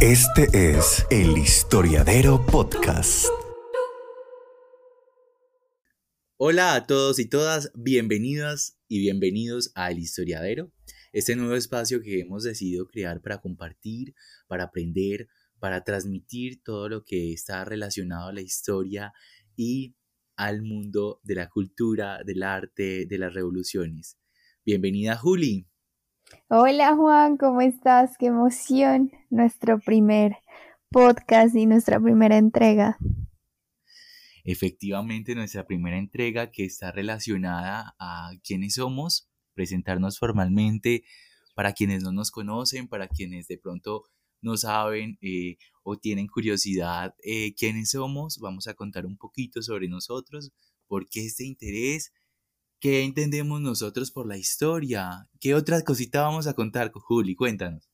Este 0.00 0.48
es 0.52 1.06
el 1.10 1.38
Historiadero 1.38 2.44
Podcast. 2.44 3.26
Hola 6.36 6.74
a 6.74 6.86
todos 6.86 7.18
y 7.18 7.28
todas, 7.28 7.70
bienvenidas 7.74 8.76
y 8.88 8.98
bienvenidos 8.98 9.70
a 9.74 9.90
El 9.90 10.00
Historiadero, 10.00 10.72
este 11.12 11.36
nuevo 11.36 11.54
espacio 11.54 12.02
que 12.02 12.20
hemos 12.20 12.42
decidido 12.42 12.86
crear 12.86 13.22
para 13.22 13.40
compartir, 13.40 14.14
para 14.48 14.64
aprender, 14.64 15.28
para 15.60 15.84
transmitir 15.84 16.62
todo 16.62 16.88
lo 16.88 17.04
que 17.04 17.32
está 17.32 17.64
relacionado 17.64 18.28
a 18.28 18.32
la 18.32 18.42
historia 18.42 19.12
y 19.56 19.94
al 20.36 20.62
mundo 20.62 21.20
de 21.22 21.36
la 21.36 21.48
cultura, 21.48 22.22
del 22.24 22.42
arte, 22.42 23.06
de 23.06 23.18
las 23.18 23.32
revoluciones. 23.32 24.18
Bienvenida 24.66 25.16
Juli. 25.16 25.68
Hola 26.48 26.94
Juan, 26.96 27.36
¿cómo 27.36 27.60
estás? 27.60 28.16
Qué 28.18 28.26
emoción. 28.26 29.10
Nuestro 29.30 29.78
primer 29.78 30.36
podcast 30.90 31.54
y 31.54 31.66
nuestra 31.66 32.00
primera 32.00 32.36
entrega. 32.36 32.98
Efectivamente, 34.44 35.34
nuestra 35.34 35.66
primera 35.66 35.98
entrega 35.98 36.50
que 36.50 36.64
está 36.64 36.92
relacionada 36.92 37.94
a 37.98 38.30
quiénes 38.44 38.74
somos, 38.74 39.28
presentarnos 39.54 40.18
formalmente 40.18 41.04
para 41.54 41.72
quienes 41.72 42.02
no 42.02 42.12
nos 42.12 42.30
conocen, 42.30 42.88
para 42.88 43.08
quienes 43.08 43.46
de 43.46 43.58
pronto 43.58 44.04
no 44.42 44.56
saben 44.56 45.18
eh, 45.22 45.56
o 45.82 45.96
tienen 45.96 46.26
curiosidad 46.26 47.14
eh, 47.24 47.54
quiénes 47.54 47.90
somos, 47.92 48.38
vamos 48.38 48.66
a 48.66 48.74
contar 48.74 49.06
un 49.06 49.16
poquito 49.16 49.62
sobre 49.62 49.88
nosotros, 49.88 50.52
por 50.86 51.08
qué 51.08 51.24
este 51.24 51.44
interés, 51.44 52.12
qué 52.80 53.04
entendemos 53.04 53.60
nosotros 53.60 54.10
por 54.10 54.26
la 54.26 54.36
historia, 54.36 55.28
qué 55.40 55.54
otra 55.54 55.82
cosita 55.82 56.22
vamos 56.22 56.46
a 56.46 56.54
contar, 56.54 56.90
Juli, 56.92 57.34
cuéntanos. 57.34 57.88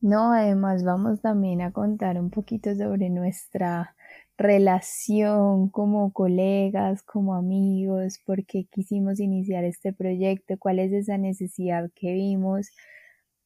No, 0.00 0.32
además 0.32 0.84
vamos 0.84 1.20
también 1.20 1.62
a 1.62 1.72
contar 1.72 2.20
un 2.20 2.30
poquito 2.30 2.74
sobre 2.74 3.08
nuestra 3.10 3.96
relación 4.36 5.70
como 5.70 6.12
colegas, 6.12 7.02
como 7.02 7.34
amigos, 7.34 8.18
por 8.24 8.44
qué 8.44 8.66
quisimos 8.70 9.20
iniciar 9.20 9.64
este 9.64 9.92
proyecto, 9.92 10.56
cuál 10.58 10.78
es 10.78 10.92
esa 10.92 11.16
necesidad 11.18 11.90
que 11.94 12.12
vimos 12.12 12.70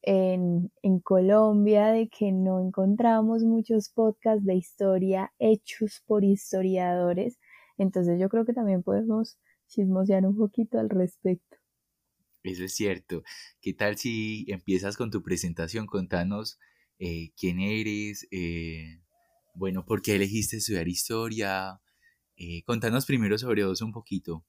en, 0.01 0.71
en 0.83 0.99
Colombia 0.99 1.87
de 1.87 2.09
que 2.09 2.31
no 2.31 2.59
encontramos 2.59 3.43
muchos 3.43 3.89
podcasts 3.89 4.45
de 4.45 4.55
historia 4.55 5.31
hechos 5.39 6.03
por 6.05 6.23
historiadores. 6.23 7.39
Entonces 7.77 8.19
yo 8.19 8.29
creo 8.29 8.45
que 8.45 8.53
también 8.53 8.83
podemos 8.83 9.37
chismosear 9.71 10.25
un 10.25 10.35
poquito 10.35 10.79
al 10.79 10.89
respecto. 10.89 11.57
Eso 12.43 12.63
es 12.63 12.75
cierto. 12.75 13.23
¿Qué 13.61 13.73
tal 13.73 13.97
si 13.97 14.45
empiezas 14.47 14.97
con 14.97 15.11
tu 15.11 15.21
presentación? 15.21 15.85
Contanos 15.85 16.59
eh, 16.99 17.31
quién 17.37 17.59
eres, 17.59 18.27
eh, 18.31 19.01
bueno, 19.55 19.85
por 19.85 20.01
qué 20.01 20.15
elegiste 20.15 20.57
estudiar 20.57 20.87
historia. 20.87 21.81
Eh, 22.35 22.63
contanos 22.63 23.05
primero 23.05 23.37
sobre 23.37 23.65
vos 23.65 23.81
un 23.81 23.91
poquito. 23.91 24.43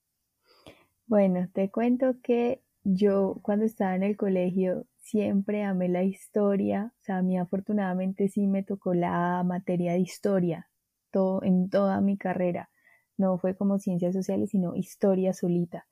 Bueno, 1.07 1.49
te 1.53 1.71
cuento 1.71 2.17
que 2.23 2.63
yo 2.85 3.39
cuando 3.43 3.65
estaba 3.65 3.95
en 3.95 4.03
el 4.03 4.17
colegio 4.17 4.87
siempre 4.99 5.63
amé 5.63 5.89
la 5.89 6.05
historia, 6.05 6.95
o 7.01 7.05
sea, 7.05 7.19
a 7.19 7.23
mí 7.23 7.39
afortunadamente 7.39 8.29
sí 8.29 8.47
me 8.47 8.63
tocó 8.63 8.95
la 8.95 9.43
materia 9.45 9.93
de 9.93 10.01
historia 10.01 10.71
todo, 11.11 11.43
en 11.45 11.69
toda 11.69 12.01
mi 12.01 12.17
carrera. 12.17 12.71
No 13.19 13.39
fue 13.39 13.57
como 13.57 13.79
ciencias 13.79 14.15
sociales, 14.15 14.51
sino 14.51 14.77
historia 14.77 15.33
solita. 15.35 15.87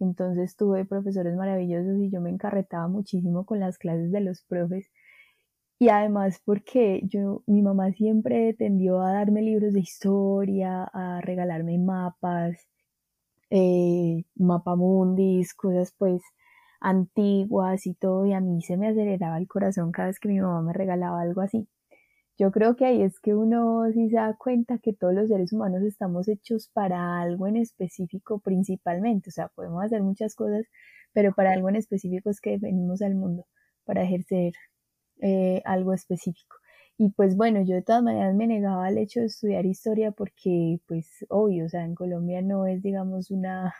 Entonces 0.00 0.56
tuve 0.56 0.84
profesores 0.84 1.36
maravillosos 1.36 1.98
y 2.00 2.10
yo 2.10 2.20
me 2.20 2.30
encarretaba 2.30 2.88
muchísimo 2.88 3.46
con 3.46 3.60
las 3.60 3.78
clases 3.78 4.12
de 4.12 4.20
los 4.20 4.42
profes. 4.44 4.90
Y 5.78 5.88
además 5.90 6.40
porque 6.44 7.02
yo, 7.04 7.42
mi 7.46 7.62
mamá 7.62 7.92
siempre 7.92 8.54
tendió 8.54 9.00
a 9.02 9.12
darme 9.12 9.42
libros 9.42 9.72
de 9.74 9.80
historia, 9.80 10.84
a 10.92 11.20
regalarme 11.20 11.78
mapas, 11.78 12.58
eh, 13.50 14.24
mapamundis, 14.36 15.54
cosas 15.54 15.94
pues 15.98 16.22
antiguas 16.80 17.86
y 17.86 17.94
todo, 17.94 18.26
y 18.26 18.34
a 18.34 18.40
mí 18.40 18.62
se 18.62 18.76
me 18.76 18.88
aceleraba 18.88 19.38
el 19.38 19.48
corazón 19.48 19.92
cada 19.92 20.08
vez 20.08 20.20
que 20.20 20.28
mi 20.28 20.40
mamá 20.40 20.62
me 20.62 20.72
regalaba 20.74 21.20
algo 21.22 21.40
así. 21.42 21.66
Yo 22.38 22.50
creo 22.50 22.74
que 22.76 22.84
ahí 22.84 23.02
es 23.02 23.20
que 23.20 23.34
uno 23.34 23.84
sí 23.92 24.08
se 24.10 24.16
da 24.16 24.34
cuenta 24.36 24.78
que 24.78 24.92
todos 24.92 25.14
los 25.14 25.28
seres 25.28 25.52
humanos 25.52 25.82
estamos 25.82 26.28
hechos 26.28 26.68
para 26.72 27.20
algo 27.20 27.46
en 27.46 27.56
específico 27.56 28.40
principalmente, 28.40 29.30
o 29.30 29.32
sea, 29.32 29.48
podemos 29.48 29.84
hacer 29.84 30.02
muchas 30.02 30.34
cosas, 30.34 30.66
pero 31.12 31.32
para 31.34 31.52
algo 31.52 31.68
en 31.68 31.76
específico 31.76 32.30
es 32.30 32.40
que 32.40 32.58
venimos 32.58 33.02
al 33.02 33.14
mundo, 33.14 33.46
para 33.84 34.02
ejercer 34.02 34.52
eh, 35.20 35.62
algo 35.64 35.92
específico. 35.94 36.56
Y 36.98 37.10
pues 37.10 37.36
bueno, 37.36 37.62
yo 37.62 37.74
de 37.76 37.82
todas 37.82 38.02
maneras 38.02 38.34
me 38.34 38.46
negaba 38.48 38.86
al 38.86 38.98
hecho 38.98 39.20
de 39.20 39.26
estudiar 39.26 39.66
historia 39.66 40.12
porque, 40.12 40.80
pues, 40.86 41.26
obvio, 41.28 41.66
o 41.66 41.68
sea, 41.68 41.84
en 41.84 41.94
Colombia 41.96 42.42
no 42.42 42.66
es, 42.66 42.82
digamos, 42.82 43.30
una, 43.30 43.74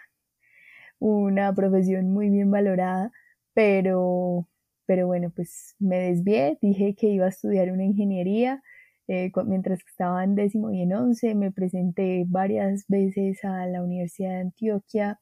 una 0.99 1.55
profesión 1.55 2.11
muy 2.13 2.31
bien 2.31 2.51
valorada, 2.51 3.13
pero, 3.55 4.49
pero 4.87 5.07
bueno, 5.07 5.31
pues 5.35 5.75
me 5.79 5.97
desvié, 5.99 6.59
dije 6.61 6.95
que 6.95 7.09
iba 7.09 7.27
a 7.27 7.31
estudiar 7.31 7.71
una 7.73 7.85
ingeniería. 7.85 8.63
Eh, 9.09 9.31
mientras 9.47 9.81
estaba 9.87 10.25
en 10.25 10.35
décimo 10.35 10.71
y 10.73 10.83
en 10.83 10.95
once, 10.95 11.35
me 11.35 11.53
presenté 11.53 12.25
varias 12.27 12.85
veces 12.89 13.45
a 13.45 13.67
la 13.67 13.83
Universidad 13.83 14.31
de 14.31 14.41
Antioquia 14.41 15.21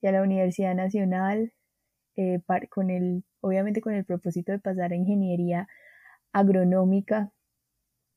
y 0.00 0.06
a 0.06 0.12
la 0.12 0.22
Universidad 0.22 0.74
Nacional, 0.74 1.52
eh, 2.16 2.40
con 2.70 2.90
el, 2.90 3.24
obviamente 3.40 3.80
con 3.80 3.94
el 3.94 4.04
propósito 4.04 4.52
de 4.52 4.60
pasar 4.60 4.92
a 4.92 4.96
ingeniería 4.96 5.68
agronómica, 6.32 7.32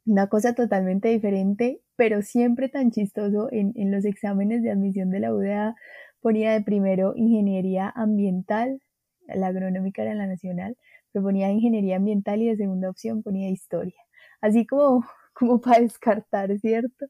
una 0.05 0.27
cosa 0.27 0.53
totalmente 0.55 1.09
diferente, 1.09 1.81
pero 1.95 2.21
siempre 2.21 2.69
tan 2.69 2.91
chistoso 2.91 3.49
en, 3.51 3.73
en 3.75 3.91
los 3.91 4.05
exámenes 4.05 4.63
de 4.63 4.71
admisión 4.71 5.09
de 5.11 5.19
la 5.19 5.33
UDA 5.33 5.75
ponía 6.21 6.53
de 6.53 6.61
primero 6.61 7.13
ingeniería 7.15 7.91
ambiental, 7.95 8.81
la 9.35 9.47
agronómica 9.47 10.01
era 10.03 10.15
la 10.15 10.27
nacional, 10.27 10.77
pero 11.11 11.23
ponía 11.25 11.51
ingeniería 11.51 11.97
ambiental 11.97 12.41
y 12.41 12.47
de 12.47 12.57
segunda 12.57 12.89
opción 12.89 13.23
ponía 13.23 13.49
historia. 13.49 13.99
Así 14.41 14.65
como, 14.65 15.05
como 15.33 15.61
para 15.61 15.81
descartar, 15.81 16.57
¿cierto? 16.59 17.07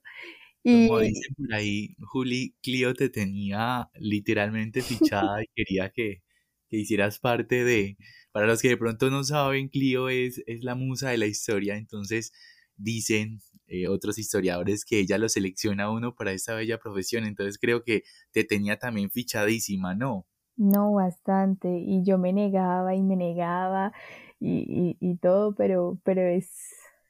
Como 0.63 0.99
dicen 0.99 1.33
por 1.37 1.53
ahí, 1.53 1.95
Juli, 2.01 2.55
Clio 2.61 2.93
te 2.93 3.09
tenía 3.09 3.89
literalmente 3.95 4.81
fichada 4.81 5.41
y 5.41 5.47
quería 5.55 5.91
que, 5.91 6.23
que 6.69 6.77
hicieras 6.77 7.19
parte 7.19 7.63
de... 7.63 7.97
Para 8.33 8.47
los 8.47 8.61
que 8.61 8.69
de 8.69 8.77
pronto 8.77 9.09
no 9.09 9.23
saben, 9.23 9.69
Clio 9.69 10.09
es, 10.09 10.43
es 10.45 10.63
la 10.63 10.75
musa 10.75 11.09
de 11.09 11.17
la 11.17 11.25
historia, 11.25 11.77
entonces 11.77 12.33
dicen 12.75 13.39
eh, 13.67 13.87
otros 13.87 14.17
historiadores 14.17 14.85
que 14.85 14.99
ella 14.99 15.17
lo 15.17 15.29
selecciona 15.29 15.89
uno 15.89 16.15
para 16.15 16.31
esta 16.33 16.53
bella 16.55 16.79
profesión, 16.79 17.25
entonces 17.25 17.57
creo 17.59 17.83
que 17.83 18.03
te 18.31 18.43
tenía 18.43 18.77
también 18.77 19.09
fichadísima, 19.09 19.95
¿no? 19.95 20.27
No, 20.57 20.93
bastante, 20.93 21.69
y 21.79 22.03
yo 22.03 22.17
me 22.17 22.33
negaba 22.33 22.95
y 22.95 23.03
me 23.03 23.15
negaba 23.15 23.93
y, 24.39 24.95
y, 24.99 25.11
y 25.11 25.17
todo, 25.17 25.53
pero, 25.55 25.99
pero 26.03 26.21
es, 26.21 26.51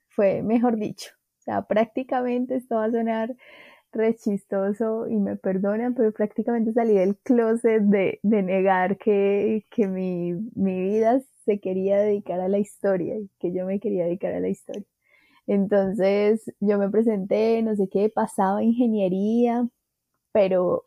fue 0.10 0.42
mejor 0.44 0.76
dicho, 0.78 1.12
o 1.40 1.42
sea, 1.44 1.62
prácticamente 1.64 2.56
esto 2.58 2.76
va 2.76 2.86
a 2.86 2.92
sonar 2.92 3.34
re 3.94 4.16
chistoso 4.16 5.08
y 5.10 5.18
me 5.20 5.36
perdonan, 5.38 5.94
pero 5.96 6.14
prácticamente 6.14 6.74
salí 6.74 6.96
del 6.96 7.18
closet 7.20 7.84
de, 7.84 8.20
de 8.24 8.44
negar 8.44 8.98
que, 8.98 9.66
que 9.72 9.88
mi, 9.88 10.34
mi 10.56 10.82
vida 10.84 11.22
se 11.46 11.60
quería 11.60 12.00
dedicar 12.00 12.42
a 12.42 12.50
la 12.50 12.60
historia 12.60 13.18
y 13.20 13.30
que 13.40 13.54
yo 13.54 13.66
me 13.68 13.80
quería 13.82 14.06
dedicar 14.06 14.34
a 14.34 14.40
la 14.42 14.50
historia. 14.50 14.86
Entonces 15.48 16.44
yo 16.62 16.80
me 16.80 16.90
presenté, 16.90 17.62
no 17.64 17.76
sé 17.76 17.90
qué, 17.92 18.10
pasaba 18.10 18.64
ingeniería, 18.64 19.68
pero 20.34 20.84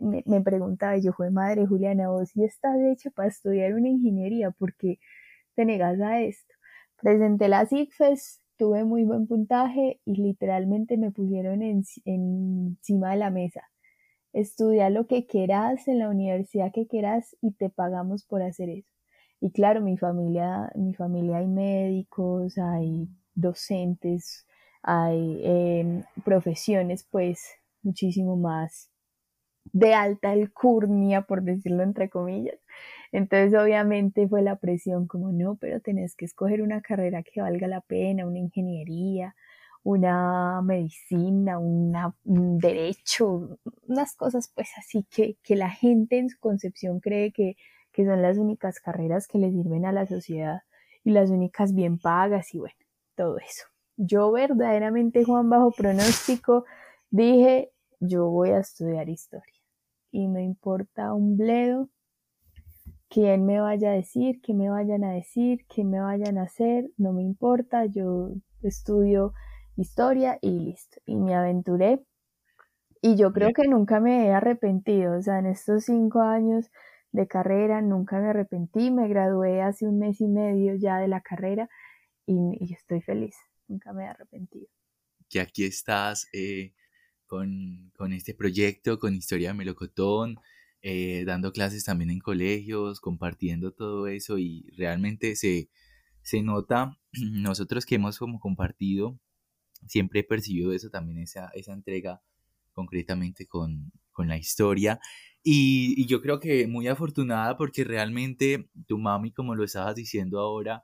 me, 0.00 0.40
preguntaba, 0.42 0.96
yo 0.98 1.12
fue 1.12 1.30
madre 1.30 1.66
Juliana, 1.66 2.08
vos 2.08 2.30
sí 2.30 2.44
estás 2.44 2.76
hecha 2.92 3.10
para 3.10 3.28
estudiar 3.28 3.74
una 3.74 3.88
ingeniería, 3.88 4.50
¿por 4.50 4.74
qué 4.76 4.98
te 5.54 5.64
negas 5.64 6.00
a 6.00 6.20
esto? 6.20 6.54
Presenté 7.00 7.48
la 7.48 7.66
ICFES, 7.70 8.42
tuve 8.56 8.84
muy 8.84 9.04
buen 9.04 9.26
puntaje 9.26 10.00
y 10.04 10.16
literalmente 10.16 10.96
me 10.96 11.10
pusieron 11.10 11.62
en, 11.62 11.84
encima 12.04 13.12
de 13.12 13.16
la 13.16 13.30
mesa. 13.30 13.62
Estudia 14.32 14.90
lo 14.90 15.06
que 15.06 15.26
quieras 15.26 15.88
en 15.88 15.98
la 16.00 16.10
universidad 16.10 16.72
que 16.72 16.86
quieras 16.86 17.36
y 17.40 17.52
te 17.52 17.70
pagamos 17.70 18.24
por 18.24 18.42
hacer 18.42 18.68
eso. 18.68 18.90
Y 19.40 19.52
claro, 19.52 19.80
mi 19.80 19.96
familia, 19.96 20.70
mi 20.74 20.94
familia 20.94 21.38
hay 21.38 21.46
médicos, 21.46 22.58
hay 22.58 23.08
docentes, 23.34 24.46
hay 24.82 25.40
em, 25.44 26.02
profesiones 26.24 27.06
pues 27.10 27.40
muchísimo 27.82 28.36
más 28.36 28.90
de 29.72 29.94
alta 29.94 30.30
alcurnia, 30.30 31.22
por 31.22 31.42
decirlo 31.42 31.82
entre 31.82 32.08
comillas. 32.08 32.58
Entonces 33.12 33.58
obviamente 33.58 34.28
fue 34.28 34.42
la 34.42 34.56
presión 34.56 35.06
como 35.06 35.32
no, 35.32 35.56
pero 35.56 35.80
tenés 35.80 36.14
que 36.14 36.24
escoger 36.24 36.62
una 36.62 36.82
carrera 36.82 37.22
que 37.22 37.40
valga 37.40 37.66
la 37.66 37.80
pena, 37.80 38.26
una 38.26 38.38
ingeniería, 38.38 39.34
una 39.82 40.60
medicina, 40.62 41.58
una, 41.58 42.14
un 42.24 42.58
derecho, 42.58 43.58
unas 43.86 44.14
cosas 44.16 44.52
pues 44.54 44.68
así 44.76 45.06
que, 45.10 45.38
que 45.42 45.56
la 45.56 45.70
gente 45.70 46.18
en 46.18 46.28
su 46.28 46.38
concepción 46.38 47.00
cree 47.00 47.32
que, 47.32 47.56
que 47.92 48.04
son 48.04 48.20
las 48.22 48.38
únicas 48.38 48.80
carreras 48.80 49.26
que 49.26 49.38
le 49.38 49.50
sirven 49.50 49.86
a 49.86 49.92
la 49.92 50.06
sociedad 50.06 50.62
y 51.04 51.12
las 51.12 51.30
únicas 51.30 51.74
bien 51.74 51.98
pagas 51.98 52.54
y 52.54 52.58
bueno, 52.58 52.76
todo 53.14 53.38
eso. 53.38 53.64
Yo 53.96 54.30
verdaderamente, 54.30 55.24
Juan, 55.24 55.48
bajo 55.48 55.72
pronóstico, 55.72 56.64
dije, 57.10 57.72
yo 57.98 58.28
voy 58.28 58.50
a 58.50 58.60
estudiar 58.60 59.08
historia. 59.08 59.57
Y 60.10 60.28
me 60.28 60.42
importa 60.42 61.12
un 61.14 61.36
bledo 61.36 61.88
quién 63.08 63.46
me 63.46 63.60
vaya 63.60 63.90
a 63.90 63.94
decir, 63.94 64.40
qué 64.42 64.54
me 64.54 64.70
vayan 64.70 65.04
a 65.04 65.12
decir, 65.12 65.64
qué 65.68 65.84
me 65.84 66.00
vayan 66.00 66.38
a 66.38 66.42
hacer, 66.42 66.90
no 66.96 67.12
me 67.12 67.22
importa, 67.22 67.86
yo 67.86 68.32
estudio 68.62 69.32
historia 69.76 70.38
y 70.42 70.50
listo. 70.50 71.00
Y 71.06 71.16
me 71.16 71.34
aventuré. 71.34 72.04
Y 73.00 73.16
yo 73.16 73.32
creo 73.32 73.52
que 73.52 73.68
nunca 73.68 74.00
me 74.00 74.26
he 74.26 74.32
arrepentido, 74.32 75.18
o 75.18 75.22
sea, 75.22 75.38
en 75.38 75.46
estos 75.46 75.84
cinco 75.84 76.20
años 76.20 76.68
de 77.12 77.28
carrera 77.28 77.80
nunca 77.80 78.18
me 78.18 78.28
arrepentí, 78.28 78.90
me 78.90 79.08
gradué 79.08 79.62
hace 79.62 79.86
un 79.86 80.00
mes 80.00 80.20
y 80.20 80.26
medio 80.26 80.74
ya 80.74 80.98
de 80.98 81.06
la 81.06 81.20
carrera 81.20 81.68
y, 82.26 82.74
estoy 82.74 83.00
feliz, 83.00 83.36
nunca 83.68 83.92
me 83.92 84.04
he 84.04 84.08
arrepentido. 84.08 84.66
Que 85.30 85.40
aquí 85.40 85.64
estás 85.64 86.26
eh, 86.32 86.74
con, 87.28 87.92
con, 87.96 88.12
este 88.12 88.34
proyecto, 88.34 88.98
con 88.98 89.14
Historia 89.14 89.50
de 89.50 89.54
Melocotón, 89.54 90.40
eh, 90.82 91.24
dando 91.26 91.52
clases 91.52 91.84
también 91.84 92.10
en 92.10 92.18
colegios, 92.18 93.00
compartiendo 93.00 93.72
todo 93.72 94.08
eso 94.08 94.38
y 94.38 94.66
realmente 94.76 95.36
se, 95.36 95.68
se 96.22 96.42
nota, 96.42 96.98
nosotros 97.12 97.86
que 97.86 97.96
hemos 97.96 98.18
como 98.18 98.40
compartido, 98.40 99.18
siempre 99.86 100.20
he 100.20 100.24
percibido 100.24 100.72
eso 100.72 100.90
también, 100.90 101.18
esa, 101.18 101.48
esa 101.54 101.72
entrega 101.72 102.22
concretamente 102.72 103.46
con, 103.46 103.92
con 104.12 104.28
la 104.28 104.38
historia. 104.38 105.00
Y, 105.42 105.94
y, 105.96 106.06
yo 106.06 106.20
creo 106.20 106.40
que 106.40 106.66
muy 106.66 106.88
afortunada 106.88 107.56
porque 107.56 107.84
realmente 107.84 108.68
tu 108.86 108.98
mami, 108.98 109.32
como 109.32 109.54
lo 109.54 109.64
estabas 109.64 109.94
diciendo 109.94 110.40
ahora, 110.40 110.82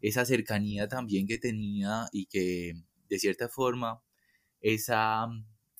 esa 0.00 0.24
cercanía 0.24 0.88
también 0.88 1.26
que 1.26 1.38
tenía 1.38 2.06
y 2.12 2.26
que 2.26 2.74
de 3.08 3.18
cierta 3.18 3.48
forma 3.48 4.02
esa 4.60 5.26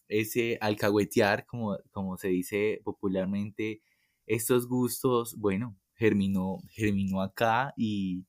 ese 0.09 0.59
alcahuetear, 0.61 1.47
como, 1.47 1.79
como 1.91 2.17
se 2.17 2.29
dice 2.29 2.81
popularmente, 2.85 3.83
estos 4.27 4.69
gustos, 4.69 5.37
bueno, 5.39 5.77
germinó, 5.95 6.59
germinó 6.71 7.23
acá 7.23 7.73
y, 7.77 8.27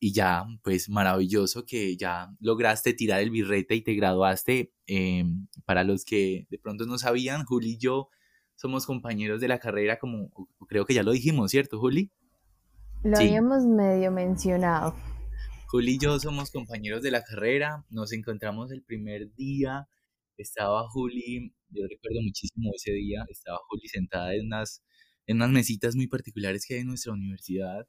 y 0.00 0.12
ya, 0.12 0.46
pues 0.62 0.88
maravilloso 0.88 1.64
que 1.64 1.96
ya 1.96 2.30
lograste 2.40 2.94
tirar 2.94 3.20
el 3.20 3.30
birrete 3.30 3.74
y 3.74 3.82
te 3.82 3.94
graduaste. 3.94 4.72
Em, 4.86 5.48
para 5.64 5.84
los 5.84 6.04
que 6.04 6.46
de 6.50 6.58
pronto 6.58 6.86
no 6.86 6.98
sabían, 6.98 7.44
Juli 7.44 7.72
y 7.72 7.78
yo 7.78 8.08
somos 8.54 8.86
compañeros 8.86 9.40
de 9.40 9.48
la 9.48 9.58
carrera, 9.58 9.98
como 9.98 10.30
creo 10.68 10.84
que 10.84 10.94
ya 10.94 11.02
lo 11.02 11.12
dijimos, 11.12 11.50
¿cierto, 11.50 11.78
Juli? 11.78 12.10
Lo 13.04 13.16
habíamos 13.16 13.64
medio 13.64 14.10
mencionado. 14.10 14.94
Juli 15.68 15.92
y 15.92 15.98
yo 15.98 16.18
somos 16.18 16.50
compañeros 16.50 17.02
de 17.02 17.10
la 17.10 17.22
carrera, 17.22 17.84
nos 17.90 18.12
encontramos 18.12 18.72
el 18.72 18.82
primer 18.82 19.32
día 19.34 19.86
estaba 20.42 20.88
Juli, 20.88 21.52
yo 21.70 21.82
recuerdo 21.88 22.20
muchísimo 22.22 22.70
ese 22.74 22.92
día, 22.92 23.24
estaba 23.28 23.58
Juli 23.68 23.88
sentada 23.88 24.34
en 24.34 24.46
unas, 24.46 24.82
en 25.26 25.36
unas 25.36 25.50
mesitas 25.50 25.94
muy 25.96 26.06
particulares 26.06 26.64
que 26.66 26.74
hay 26.74 26.80
en 26.80 26.88
nuestra 26.88 27.12
universidad 27.12 27.86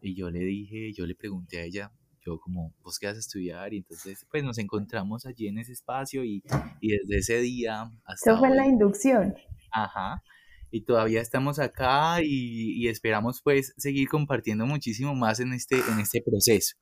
y 0.00 0.14
yo 0.14 0.30
le 0.30 0.40
dije, 0.40 0.92
yo 0.92 1.06
le 1.06 1.14
pregunté 1.14 1.58
a 1.58 1.64
ella, 1.64 1.92
yo 2.24 2.38
como, 2.38 2.74
¿vos 2.82 2.98
qué 2.98 3.06
vas 3.06 3.16
a 3.16 3.20
estudiar? 3.20 3.72
Y 3.72 3.78
entonces 3.78 4.26
pues 4.30 4.42
nos 4.42 4.58
encontramos 4.58 5.26
allí 5.26 5.48
en 5.48 5.58
ese 5.58 5.72
espacio 5.72 6.24
y, 6.24 6.42
y 6.80 6.96
desde 6.98 7.18
ese 7.18 7.40
día 7.40 7.90
hasta... 8.04 8.32
Eso 8.32 8.38
fue 8.38 8.50
la 8.50 8.66
inducción. 8.66 9.34
Ajá. 9.70 10.22
Y 10.70 10.82
todavía 10.82 11.20
estamos 11.20 11.58
acá 11.58 12.22
y, 12.22 12.82
y, 12.82 12.88
esperamos 12.88 13.42
pues 13.42 13.74
seguir 13.76 14.08
compartiendo 14.08 14.66
muchísimo 14.66 15.14
más 15.14 15.38
en 15.40 15.52
este, 15.52 15.76
en 15.76 16.00
este 16.00 16.22
proceso. 16.22 16.76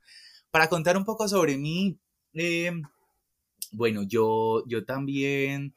Para 0.50 0.69
contar 0.69 0.97
un 0.97 1.05
poco 1.05 1.26
sobre 1.26 1.58
mí, 1.58 1.99
eh, 2.35 2.70
bueno, 3.70 4.02
yo, 4.02 4.64
yo 4.67 4.84
también 4.84 5.75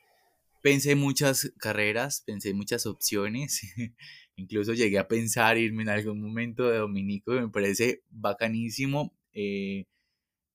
pensé 0.62 0.96
muchas 0.96 1.54
carreras, 1.58 2.24
pensé 2.26 2.54
muchas 2.54 2.86
opciones. 2.86 3.62
Incluso 4.36 4.74
llegué 4.74 4.98
a 5.00 5.08
pensar 5.08 5.58
irme 5.58 5.84
en 5.84 5.90
algún 5.90 6.22
momento 6.22 6.70
de 6.70 6.78
dominico, 6.80 7.34
me 7.34 7.50
parece 7.50 8.04
bacanísimo. 8.10 9.14
Eh, 9.34 9.86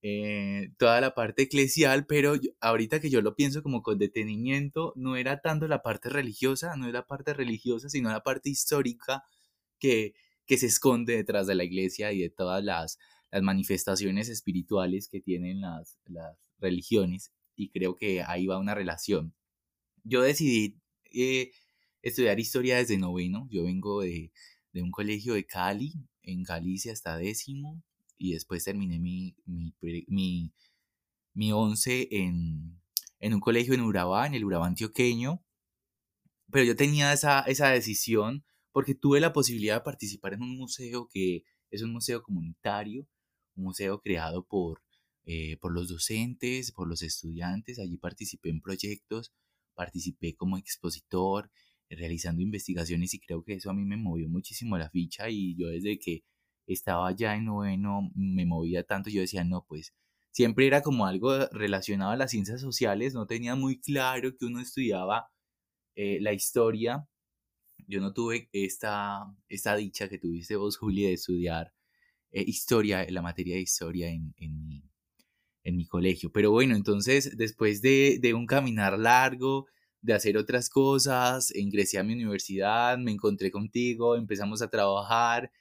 eh, 0.01 0.71
toda 0.77 1.01
la 1.01 1.13
parte 1.13 1.43
eclesial, 1.43 2.05
pero 2.05 2.35
ahorita 2.61 3.01
que 3.01 3.09
yo 3.09 3.21
lo 3.21 3.35
pienso 3.35 3.61
como 3.63 3.83
con 3.83 3.99
detenimiento, 3.99 4.93
no 4.95 5.17
era 5.17 5.41
tanto 5.41 5.67
la 5.67 5.83
parte 5.83 6.09
religiosa, 6.09 6.75
no 6.77 6.85
era 6.85 6.99
la 6.99 7.07
parte 7.07 7.33
religiosa, 7.33 7.89
sino 7.89 8.09
la 8.09 8.23
parte 8.23 8.49
histórica 8.49 9.23
que, 9.77 10.13
que 10.45 10.57
se 10.57 10.67
esconde 10.67 11.17
detrás 11.17 11.47
de 11.47 11.55
la 11.55 11.65
iglesia 11.65 12.13
y 12.13 12.21
de 12.21 12.29
todas 12.29 12.63
las, 12.63 12.97
las 13.31 13.41
manifestaciones 13.43 14.29
espirituales 14.29 15.09
que 15.09 15.21
tienen 15.21 15.61
las, 15.61 15.97
las 16.05 16.37
religiones 16.59 17.31
y 17.55 17.69
creo 17.69 17.95
que 17.95 18.23
ahí 18.23 18.47
va 18.47 18.59
una 18.59 18.75
relación. 18.75 19.33
Yo 20.03 20.21
decidí 20.21 20.79
eh, 21.11 21.51
estudiar 22.01 22.39
historia 22.39 22.77
desde 22.77 22.97
noveno, 22.97 23.47
yo 23.51 23.63
vengo 23.63 24.01
de, 24.01 24.31
de, 24.73 24.81
un 24.81 24.91
colegio 24.91 25.33
de 25.33 25.45
Cali, 25.45 25.93
en 26.23 26.43
Galicia 26.43 26.93
hasta 26.93 27.17
décimo, 27.17 27.83
y 28.17 28.33
después 28.33 28.63
terminé 28.63 28.99
mi, 28.99 29.35
mi, 29.45 29.73
mi, 30.07 30.53
mi 31.33 31.51
once 31.51 32.07
en, 32.11 32.81
en 33.19 33.33
un 33.33 33.39
colegio 33.39 33.73
en 33.73 33.81
Urabá, 33.81 34.27
en 34.27 34.33
el 34.35 34.45
Urabá 34.45 34.67
antioqueño, 34.67 35.43
pero 36.51 36.65
yo 36.65 36.75
tenía 36.75 37.13
esa, 37.13 37.41
esa 37.41 37.69
decisión 37.69 38.43
porque 38.71 38.95
tuve 38.95 39.19
la 39.19 39.33
posibilidad 39.33 39.75
de 39.75 39.83
participar 39.83 40.33
en 40.33 40.43
un 40.43 40.57
museo 40.57 41.07
que 41.11 41.43
es 41.71 41.81
un 41.81 41.91
museo 41.91 42.21
comunitario, 42.23 43.07
un 43.55 43.65
museo 43.65 43.99
creado 43.99 44.43
por 44.45 44.81
eh, 45.31 45.57
por 45.57 45.71
los 45.71 45.89
docentes, 45.89 46.71
por 46.71 46.87
los 46.87 47.03
estudiantes. 47.03 47.77
Allí 47.77 47.97
participé 47.97 48.49
en 48.49 48.61
proyectos, 48.61 49.31
participé 49.75 50.35
como 50.35 50.57
expositor, 50.57 51.51
realizando 51.87 52.41
investigaciones 52.41 53.13
y 53.13 53.19
creo 53.19 53.43
que 53.43 53.53
eso 53.53 53.69
a 53.69 53.75
mí 53.75 53.85
me 53.85 53.95
movió 53.95 54.27
muchísimo 54.27 54.75
la 54.79 54.89
ficha 54.89 55.29
y 55.29 55.55
yo 55.55 55.67
desde 55.67 55.99
que 55.99 56.23
estaba 56.65 57.11
ya 57.15 57.35
en 57.35 57.45
noveno 57.45 58.09
me 58.15 58.47
movía 58.47 58.83
tanto, 58.83 59.11
yo 59.11 59.21
decía, 59.21 59.43
no, 59.43 59.65
pues 59.67 59.93
siempre 60.31 60.65
era 60.65 60.81
como 60.81 61.05
algo 61.05 61.45
relacionado 61.51 62.11
a 62.11 62.17
las 62.17 62.31
ciencias 62.31 62.59
sociales, 62.61 63.13
no 63.13 63.27
tenía 63.27 63.55
muy 63.55 63.79
claro 63.79 64.35
que 64.35 64.45
uno 64.45 64.59
estudiaba 64.59 65.29
eh, 65.95 66.19
la 66.21 66.33
historia. 66.33 67.07
Yo 67.87 68.01
no 68.01 68.13
tuve 68.13 68.49
esta, 68.53 69.25
esta 69.47 69.75
dicha 69.75 70.09
que 70.09 70.17
tuviste 70.19 70.55
vos, 70.55 70.77
Juli, 70.77 71.03
de 71.03 71.13
estudiar 71.13 71.73
eh, 72.31 72.43
historia, 72.47 73.05
la 73.09 73.21
materia 73.21 73.55
de 73.55 73.61
historia 73.61 74.09
en, 74.09 74.33
en, 74.37 74.65
mi, 74.67 74.88
en 75.63 75.77
mi 75.77 75.85
colegio. 75.87 76.31
Pero 76.31 76.51
bueno, 76.51 76.75
entonces 76.75 77.37
después 77.37 77.81
de, 77.81 78.33
un 78.35 78.45
caminar 78.45 78.97
largo, 78.99 79.67
de 80.01 80.13
hacer 80.13 80.37
otras 80.37 80.69
cosas, 80.69 81.53
ingresé 81.55 81.99
a 81.99 82.03
mi 82.03 82.13
universidad, 82.13 82.97
me 82.97 83.11
encontré 83.11 83.51
contigo, 83.51 84.15
empezamos 84.15 84.61
a 84.61 84.69
trabajar, 84.69 85.51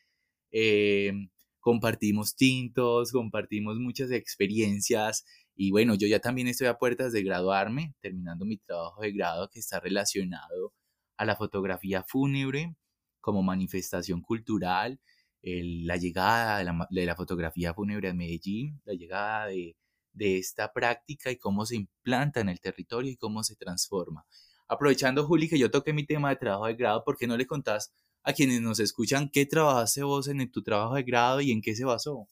eh, 0.52 1.12
compartimos 1.60 2.36
tintos, 2.36 3.12
compartimos 3.12 3.78
muchas 3.78 4.10
experiencias 4.12 5.24
y 5.56 5.72
bueno, 5.72 5.94
yo 5.96 6.06
ya 6.06 6.20
también 6.20 6.46
estoy 6.48 6.68
a 6.68 6.78
puertas 6.78 7.12
de 7.12 7.22
graduarme, 7.24 7.94
terminando 8.00 8.44
mi 8.44 8.58
trabajo 8.58 9.02
de 9.02 9.12
grado 9.12 9.50
que 9.50 9.58
está 9.58 9.80
relacionado 9.80 10.72
a 11.16 11.24
la 11.24 11.36
fotografía 11.36 12.04
fúnebre 12.04 12.76
como 13.20 13.42
manifestación 13.42 14.22
cultural, 14.22 15.00
la 15.42 15.96
llegada 15.96 16.58
de 16.58 16.64
la, 16.64 16.86
de 16.90 17.06
la, 17.06 17.16
fotografía 17.16 17.74
fúnebre 17.74 18.08
a 18.08 18.14
Medellín, 18.14 18.80
la 18.84 18.94
llegada 18.94 19.46
de 19.46 19.76
de 20.18 20.38
esta 20.38 20.72
práctica 20.72 21.30
y 21.30 21.38
cómo 21.38 21.64
se 21.64 21.76
implanta 21.76 22.40
en 22.40 22.50
el 22.50 22.60
territorio 22.60 23.10
y 23.12 23.16
cómo 23.16 23.42
se 23.42 23.56
transforma. 23.56 24.26
Aprovechando, 24.66 25.26
Juli, 25.26 25.48
que 25.48 25.58
yo 25.58 25.70
toqué 25.70 25.94
mi 25.94 26.04
tema 26.04 26.28
de 26.28 26.36
trabajo 26.36 26.66
de 26.66 26.74
grado, 26.74 27.02
¿por 27.04 27.16
qué 27.16 27.26
no 27.26 27.36
le 27.38 27.46
contás 27.46 27.94
a 28.22 28.34
quienes 28.34 28.60
nos 28.60 28.80
escuchan 28.80 29.30
qué 29.32 29.46
trabajaste 29.46 30.02
vos 30.02 30.28
en 30.28 30.50
tu 30.50 30.62
trabajo 30.62 30.94
de 30.94 31.04
grado 31.04 31.40
y 31.40 31.52
en 31.52 31.62
qué 31.62 31.74
se 31.74 31.86
basó? 31.86 32.28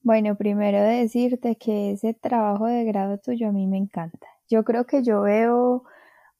Bueno, 0.00 0.36
primero 0.36 0.80
decirte 0.80 1.56
que 1.56 1.92
ese 1.92 2.14
trabajo 2.14 2.66
de 2.66 2.84
grado 2.84 3.18
tuyo 3.18 3.48
a 3.48 3.52
mí 3.52 3.66
me 3.66 3.76
encanta. 3.76 4.26
Yo 4.48 4.64
creo 4.64 4.86
que 4.86 5.02
yo 5.02 5.22
veo 5.22 5.84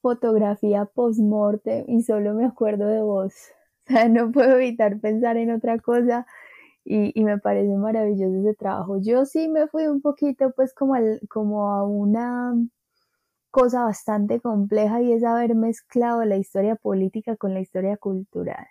fotografía 0.01 0.85
post-mortem 0.85 1.85
y 1.89 2.03
solo 2.03 2.35
me 2.35 2.47
acuerdo 2.47 2.87
de 2.87 3.03
vos. 3.03 3.35
O 3.89 3.93
sea, 3.93 4.09
no 4.09 4.33
puedo 4.33 4.57
evitar 4.57 4.99
pensar 4.99 5.37
en 5.37 5.53
otra 5.53 5.79
cosa 5.79 6.27
y, 6.89 7.25
me 7.25 7.39
parece 7.39 7.75
maravilloso 7.77 8.37
ese 8.39 8.55
trabajo. 8.55 9.01
Yo 9.03 9.25
sí 9.25 9.49
me 9.49 9.67
fui 9.67 9.89
un 9.89 10.01
poquito 10.01 10.53
pues 10.55 10.73
como, 10.73 10.95
como 11.29 11.73
a 11.73 11.85
una 11.85 12.55
cosa 13.51 13.83
bastante 13.85 14.41
compleja 14.41 15.03
y 15.03 15.13
es 15.13 15.25
haber 15.25 15.57
mezclado 15.57 16.25
la 16.25 16.37
historia 16.37 16.77
política 16.77 17.37
con 17.37 17.55
la 17.55 17.61
historia 17.61 17.97
cultural. 17.97 18.67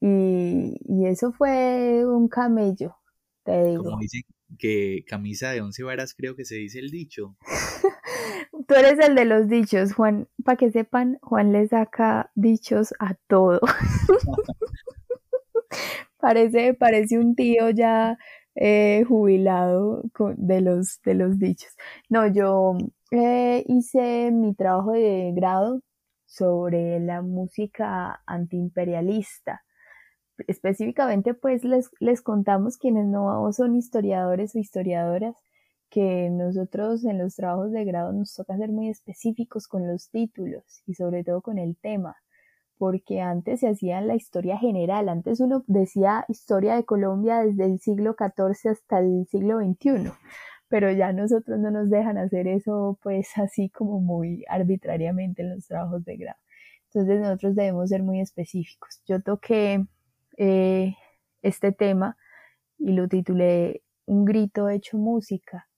Y, 0.00 0.76
y 0.88 1.06
eso 1.06 1.32
fue 1.32 2.04
un 2.04 2.28
camello, 2.28 2.96
te 3.44 3.64
digo. 3.64 3.84
Como 3.84 3.98
dicen 3.98 4.22
que 4.58 5.04
camisa 5.06 5.50
de 5.50 5.60
once 5.60 5.84
varas 5.84 6.14
creo 6.14 6.34
que 6.34 6.44
se 6.44 6.56
dice 6.56 6.80
el 6.80 6.90
dicho. 6.90 7.36
Tú 8.66 8.74
eres 8.74 8.98
el 8.98 9.14
de 9.14 9.24
los 9.24 9.48
dichos, 9.48 9.94
Juan. 9.94 10.28
Para 10.44 10.56
que 10.56 10.72
sepan, 10.72 11.18
Juan 11.22 11.52
le 11.52 11.68
saca 11.68 12.32
dichos 12.34 12.92
a 12.98 13.14
todo. 13.28 13.60
Parece, 16.20 16.74
parece 16.74 17.18
un 17.18 17.34
tío 17.34 17.70
ya 17.70 18.18
eh, 18.54 19.04
jubilado 19.08 20.02
de, 20.36 20.60
los, 20.60 21.00
de 21.04 21.14
los 21.14 21.38
dichos. 21.38 21.70
No, 22.08 22.26
yo 22.26 22.76
eh, 23.10 23.64
hice 23.68 24.30
mi 24.32 24.54
trabajo 24.54 24.92
de 24.92 25.32
grado 25.34 25.80
sobre 26.26 27.00
la 27.00 27.22
música 27.22 28.22
antiimperialista. 28.26 29.62
Específicamente, 30.46 31.34
pues 31.34 31.64
les, 31.64 31.90
les 32.00 32.22
contamos 32.22 32.76
quienes 32.78 33.06
no 33.06 33.52
son 33.52 33.76
historiadores 33.76 34.54
o 34.54 34.58
historiadoras 34.58 35.36
que 35.90 36.30
nosotros 36.30 37.04
en 37.04 37.18
los 37.18 37.34
trabajos 37.36 37.72
de 37.72 37.84
grado 37.84 38.12
nos 38.12 38.34
toca 38.34 38.56
ser 38.56 38.70
muy 38.70 38.88
específicos 38.88 39.66
con 39.66 39.86
los 39.88 40.08
títulos 40.10 40.82
y 40.86 40.94
sobre 40.94 41.24
todo 41.24 41.42
con 41.42 41.58
el 41.58 41.76
tema, 41.76 42.16
porque 42.80 43.20
antes 43.20 43.60
se 43.60 43.68
hacía 43.68 44.00
la 44.00 44.14
historia 44.14 44.56
general, 44.56 45.10
antes 45.10 45.38
uno 45.40 45.62
decía 45.66 46.24
historia 46.28 46.76
de 46.76 46.86
Colombia 46.86 47.40
desde 47.40 47.66
el 47.66 47.78
siglo 47.78 48.16
XIV 48.18 48.70
hasta 48.70 49.00
el 49.00 49.26
siglo 49.30 49.58
XXI, 49.60 50.10
pero 50.68 50.90
ya 50.90 51.12
nosotros 51.12 51.58
no 51.58 51.70
nos 51.70 51.90
dejan 51.90 52.16
hacer 52.16 52.48
eso 52.48 52.98
pues 53.02 53.28
así 53.36 53.68
como 53.68 54.00
muy 54.00 54.46
arbitrariamente 54.48 55.42
en 55.42 55.56
los 55.56 55.66
trabajos 55.66 56.06
de 56.06 56.16
grado. 56.16 56.38
Entonces 56.86 57.20
nosotros 57.20 57.54
debemos 57.54 57.90
ser 57.90 58.02
muy 58.02 58.18
específicos. 58.18 59.02
Yo 59.06 59.20
toqué 59.20 59.84
eh, 60.38 60.94
este 61.42 61.72
tema 61.72 62.16
y 62.78 62.92
lo 62.92 63.08
titulé 63.08 63.82
Un 64.06 64.24
grito 64.24 64.70
hecho 64.70 64.96
música 64.96 65.68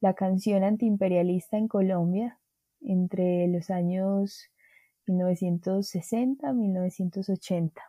la 0.00 0.14
canción 0.14 0.64
antiimperialista 0.64 1.58
en 1.58 1.68
Colombia 1.68 2.38
entre 2.80 3.46
los 3.48 3.68
años 3.68 4.49
1960 5.10 6.52
1980. 6.52 7.82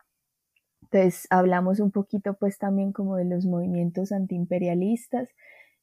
Entonces 0.82 1.26
hablamos 1.30 1.80
un 1.80 1.90
poquito 1.90 2.34
pues 2.34 2.58
también 2.58 2.92
como 2.92 3.16
de 3.16 3.24
los 3.24 3.46
movimientos 3.46 4.12
antiimperialistas 4.12 5.28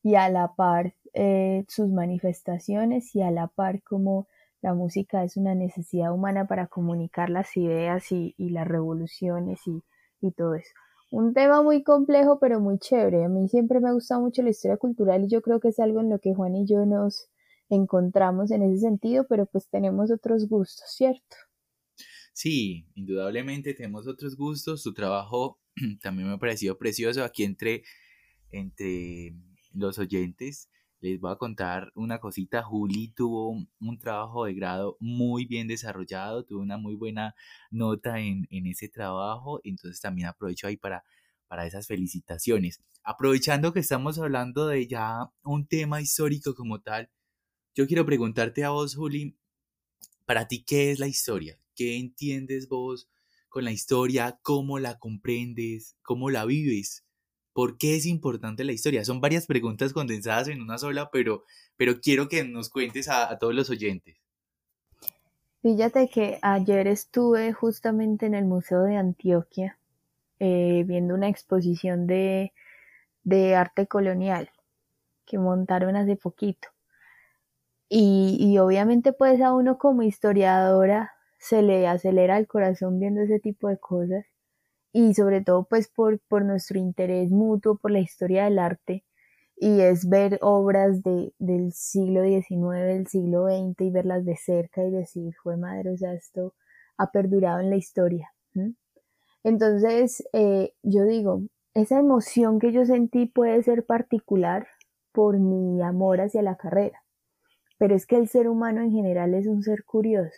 y 0.03 0.15
a 0.15 0.29
la 0.29 0.53
par 0.55 0.93
eh, 1.13 1.65
sus 1.67 1.89
manifestaciones 1.89 3.15
y 3.15 3.22
a 3.22 3.31
la 3.31 3.48
par 3.48 3.81
como 3.84 4.27
la 4.62 4.74
música 4.74 5.24
es 5.24 5.38
una 5.38 5.55
necesidad 5.55 6.13
humana 6.13 6.46
para 6.48 6.67
comunicar 6.67 7.29
las 7.29 7.55
ideas 7.58 8.12
y, 8.12 8.36
las 8.38 8.67
revoluciones 8.67 9.62
y, 9.65 9.84
y 10.22 10.31
todo 10.31 10.55
eso 10.55 10.74
un 11.12 11.34
tema 11.34 11.62
muy 11.63 11.84
complejo 11.84 12.39
pero 12.39 12.60
muy 12.60 12.77
chévere. 12.77 13.25
A 13.25 13.29
mí 13.29 13.48
siempre 13.48 13.79
me 13.79 13.89
ha 13.89 13.93
gustado 13.93 14.22
mucho 14.22 14.43
la 14.43 14.50
historia 14.50 14.77
cultural 14.77 15.24
y 15.24 15.27
yo 15.27 15.41
creo 15.41 15.60
que 15.60 15.69
es 15.69 15.79
algo 15.79 16.01
en 16.01 16.10
lo 16.10 16.19
que 16.19 16.34
Juan 16.34 16.55
y 16.55 16.65
yo 16.65 16.86
nos 16.86 17.29
encontramos 17.75 18.51
en 18.51 18.63
ese 18.63 18.81
sentido, 18.81 19.25
pero 19.27 19.45
pues 19.45 19.67
tenemos 19.69 20.11
otros 20.11 20.47
gustos, 20.47 20.91
¿cierto? 20.95 21.35
Sí, 22.33 22.88
indudablemente 22.95 23.73
tenemos 23.73 24.07
otros 24.07 24.38
gustos. 24.38 24.81
Tu 24.83 24.93
trabajo 24.93 25.59
también 26.01 26.29
me 26.29 26.35
ha 26.35 26.38
parecido 26.38 26.77
precioso 26.77 27.23
aquí 27.23 27.43
entre, 27.43 27.83
entre 28.51 29.35
los 29.73 29.99
oyentes. 29.99 30.69
Les 31.01 31.19
voy 31.19 31.33
a 31.33 31.35
contar 31.35 31.91
una 31.95 32.19
cosita. 32.19 32.63
Juli 32.63 33.09
tuvo 33.09 33.51
un, 33.79 33.99
trabajo 33.99 34.45
de 34.45 34.53
grado 34.53 34.95
muy 35.01 35.45
bien 35.45 35.67
desarrollado, 35.67 36.45
tuvo 36.45 36.61
una 36.61 36.77
muy 36.77 36.95
buena 36.95 37.35
nota 37.71 38.19
en, 38.19 38.47
ese 38.49 38.88
trabajo, 38.89 39.59
entonces 39.65 39.99
también 40.01 40.27
aprovecho 40.27 40.67
ahí 40.67 40.77
para, 40.77 41.03
para 41.47 41.65
esas 41.65 41.88
felicitaciones. 41.88 42.81
Aprovechando 43.03 43.73
que 43.73 43.79
estamos 43.79 44.17
hablando 44.17 44.67
de 44.67 44.88
ya 44.88 45.29
un 45.43 45.67
tema 45.67 46.01
histórico 46.01 46.55
como 46.55 46.79
tal, 46.81 47.09
yo 47.79 47.88
quiero 47.88 48.05
preguntarte 48.05 48.65
a 48.65 48.71
vos, 48.71 48.93
Juli, 48.93 49.38
para 50.25 50.50
ti, 50.50 50.65
¿qué 50.65 50.91
es 50.91 51.00
la 51.00 51.07
historia? 51.07 51.57
¿Qué 51.77 51.95
entiendes 51.95 52.67
vos 52.67 53.09
con 53.48 53.63
la 53.63 53.71
historia? 53.71 54.38
¿Cómo 54.41 54.79
la 54.79 55.00
comprendes? 55.00 55.95
¿Cómo 56.01 56.29
la 56.29 56.43
vives? 56.43 57.05
¿Por 57.53 57.77
qué 57.77 57.95
es 57.95 58.05
importante 58.05 58.65
la 58.65 58.74
historia? 58.74 59.05
Son 59.05 59.21
varias 59.21 59.48
preguntas 59.48 59.93
condensadas 59.93 60.50
en 60.50 60.62
una 60.62 60.77
sola, 60.77 61.09
pero, 61.09 61.45
pero 61.77 62.01
quiero 62.01 62.27
que 62.27 62.43
nos 62.43 62.69
cuentes 62.69 63.07
a, 63.07 63.38
todos 63.39 63.55
los 63.55 63.69
oyentes. 63.69 64.17
Fíjate 65.62 66.09
que 66.09 66.38
ayer 66.41 66.86
estuve 66.86 67.53
justamente 67.53 68.25
en 68.25 68.36
el 68.36 68.43
Museo 68.43 68.81
de 68.81 68.98
Antioquia 68.98 69.77
eh, 70.39 70.83
viendo 70.86 71.13
una 71.13 71.29
exposición 71.29 72.07
de, 72.07 72.51
de, 73.24 73.55
arte 73.55 73.88
colonial 73.88 74.50
que 75.25 75.38
montaron 75.38 75.95
hace 75.95 76.17
poquito. 76.17 76.67
Y, 77.89 78.38
y, 78.39 78.60
obviamente 78.60 79.13
pues 79.13 79.41
a 79.41 79.53
uno 79.53 79.77
como 79.79 80.03
historiadora 80.03 81.12
se 81.39 81.63
le 81.63 81.88
acelera 81.88 82.38
el 82.38 82.48
corazón 82.48 83.00
viendo 83.00 83.22
ese 83.22 83.39
tipo 83.39 83.67
de 83.67 83.79
cosas 83.79 84.25
y 84.93 85.13
sobre 85.15 85.41
todo 85.41 85.65
pues 85.65 85.89
por, 85.89 86.19
por 86.27 86.46
nuestro 86.46 86.79
interés 86.79 87.31
mutuo 87.31 87.77
por 87.77 87.91
la 87.91 88.00
historia 88.00 88.46
del 88.46 88.60
arte 88.60 89.03
y 89.60 89.81
es 89.81 90.08
ver 90.08 90.39
obras 90.41 91.03
de, 91.03 91.34
del 91.38 91.74
siglo 91.74 92.24
XIX, 92.24 92.86
del 92.86 93.08
siglo 93.08 93.46
XX 93.48 93.81
y 93.81 93.91
verlas 93.91 94.25
de 94.25 94.38
cerca 94.38 94.84
y 94.84 94.89
decir, 94.89 95.34
fue 95.43 95.58
madre, 95.58 95.91
o 95.91 95.98
sea, 95.98 96.13
esto 96.13 96.53
ha 96.98 97.12
perdurado 97.12 97.60
en 97.60 97.69
la 97.69 97.75
historia. 97.75 98.31
Entonces, 99.43 100.24
eh, 100.31 100.74
yo 100.81 101.03
digo, 101.03 101.41
esa 101.74 102.00
emoción 102.00 102.60
que 102.60 102.72
yo 102.72 102.86
sentí 102.86 103.25
puede 103.25 103.62
ser 103.63 103.86
particular 103.86 104.67
por 105.12 105.39
mi 105.39 105.81
amor 105.81 106.22
hacia 106.22 106.41
la 106.41 106.55
carrera, 106.55 107.03
pero 107.79 107.95
es 107.95 108.05
que 108.05 108.17
el 108.17 108.27
ser 108.27 108.48
humano 108.48 108.81
en 108.81 108.91
general 108.91 109.33
es 109.33 109.48
un 109.48 109.63
ser 109.63 109.86
curioso. 109.86 110.38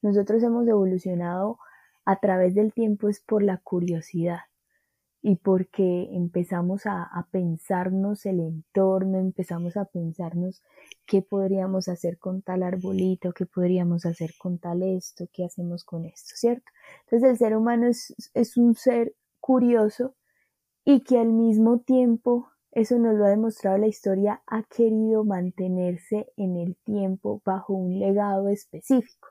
Nosotros 0.00 0.42
hemos 0.42 0.66
evolucionado 0.66 1.58
a 2.06 2.20
través 2.20 2.54
del 2.54 2.72
tiempo 2.72 3.08
es 3.08 3.20
por 3.20 3.42
la 3.42 3.58
curiosidad 3.58 4.38
y 5.20 5.34
porque 5.34 6.08
empezamos 6.12 6.86
a, 6.86 7.10
pensarnos 7.32 8.24
el 8.26 8.38
entorno, 8.38 9.18
empezamos 9.18 9.76
a 9.76 9.86
pensarnos 9.86 10.62
qué 11.04 11.20
podríamos 11.20 11.88
hacer 11.88 12.18
con 12.18 12.42
tal 12.42 12.62
arbolito, 12.62 13.32
qué 13.32 13.44
podríamos 13.44 14.06
hacer 14.06 14.34
con 14.38 14.58
tal 14.58 14.84
esto, 14.84 15.26
qué 15.32 15.44
hacemos 15.44 15.82
con 15.84 16.04
esto, 16.04 16.30
¿cierto? 16.36 16.70
Entonces 17.00 17.28
el 17.28 17.38
ser 17.38 17.56
humano 17.56 17.88
es, 17.88 18.14
es 18.34 18.56
un 18.56 18.76
ser 18.76 19.16
curioso 19.40 20.14
y 20.84 21.00
que 21.00 21.18
al 21.18 21.32
mismo 21.32 21.80
tiempo, 21.80 22.48
eso 22.76 22.98
nos 22.98 23.14
lo 23.14 23.24
ha 23.24 23.30
demostrado 23.30 23.78
la 23.78 23.86
historia, 23.86 24.42
ha 24.46 24.62
querido 24.64 25.24
mantenerse 25.24 26.30
en 26.36 26.58
el 26.58 26.76
tiempo 26.84 27.40
bajo 27.42 27.72
un 27.72 27.98
legado 27.98 28.50
específico. 28.50 29.28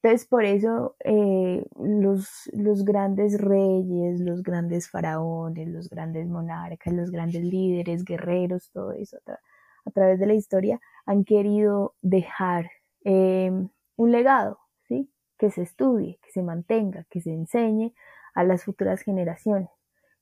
Entonces, 0.00 0.28
por 0.28 0.44
eso 0.44 0.94
eh, 1.00 1.66
los, 1.76 2.48
los 2.52 2.84
grandes 2.84 3.40
reyes, 3.40 4.20
los 4.20 4.44
grandes 4.44 4.88
faraones, 4.88 5.66
los 5.70 5.88
grandes 5.90 6.28
monarcas, 6.28 6.94
los 6.94 7.10
grandes 7.10 7.42
líderes, 7.42 8.04
guerreros, 8.04 8.70
todo 8.70 8.92
eso 8.92 9.18
a, 9.26 9.90
través 9.90 10.20
de 10.20 10.26
la 10.26 10.34
historia 10.34 10.80
han 11.04 11.24
querido 11.24 11.96
dejar 12.00 12.70
em, 13.02 13.70
un 13.96 14.12
legado, 14.12 14.60
¿sí? 14.86 15.10
Que 15.36 15.50
se 15.50 15.62
estudie, 15.62 16.20
que 16.22 16.30
se 16.30 16.44
mantenga, 16.44 17.06
que 17.10 17.20
se 17.20 17.32
enseñe 17.34 17.92
a 18.34 18.44
las 18.44 18.62
futuras 18.62 19.02
generaciones. 19.02 19.68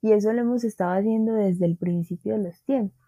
Y 0.02 0.12
eso 0.12 0.32
lo 0.32 0.40
hemos 0.40 0.64
estado 0.64 0.98
haciendo 0.98 1.34
desde 1.34 1.66
el 1.66 1.76
principio 1.76 2.36
de 2.36 2.44
los 2.44 2.62
tiempos. 2.62 2.98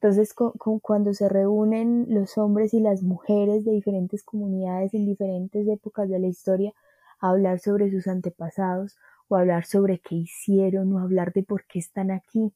Entonces, 0.00 0.32
cuando 0.32 1.12
se 1.12 1.28
reúnen 1.28 2.06
los 2.08 2.38
hombres 2.38 2.72
y 2.72 2.80
las 2.80 3.02
mujeres 3.02 3.64
de 3.64 3.72
diferentes 3.72 4.22
comunidades 4.22 4.94
en 4.94 5.04
diferentes 5.04 5.66
épocas 5.66 6.08
de 6.08 6.20
la 6.20 6.28
historia 6.28 6.72
a 7.20 7.30
hablar 7.30 7.58
sobre 7.58 7.90
sus 7.90 8.06
antepasados 8.06 8.96
o 9.26 9.36
hablar 9.36 9.64
sobre 9.64 9.98
qué 9.98 10.14
hicieron 10.14 10.92
o 10.92 11.00
hablar 11.00 11.32
de 11.32 11.42
por 11.42 11.64
qué 11.66 11.80
están 11.80 12.12
aquí. 12.12 12.52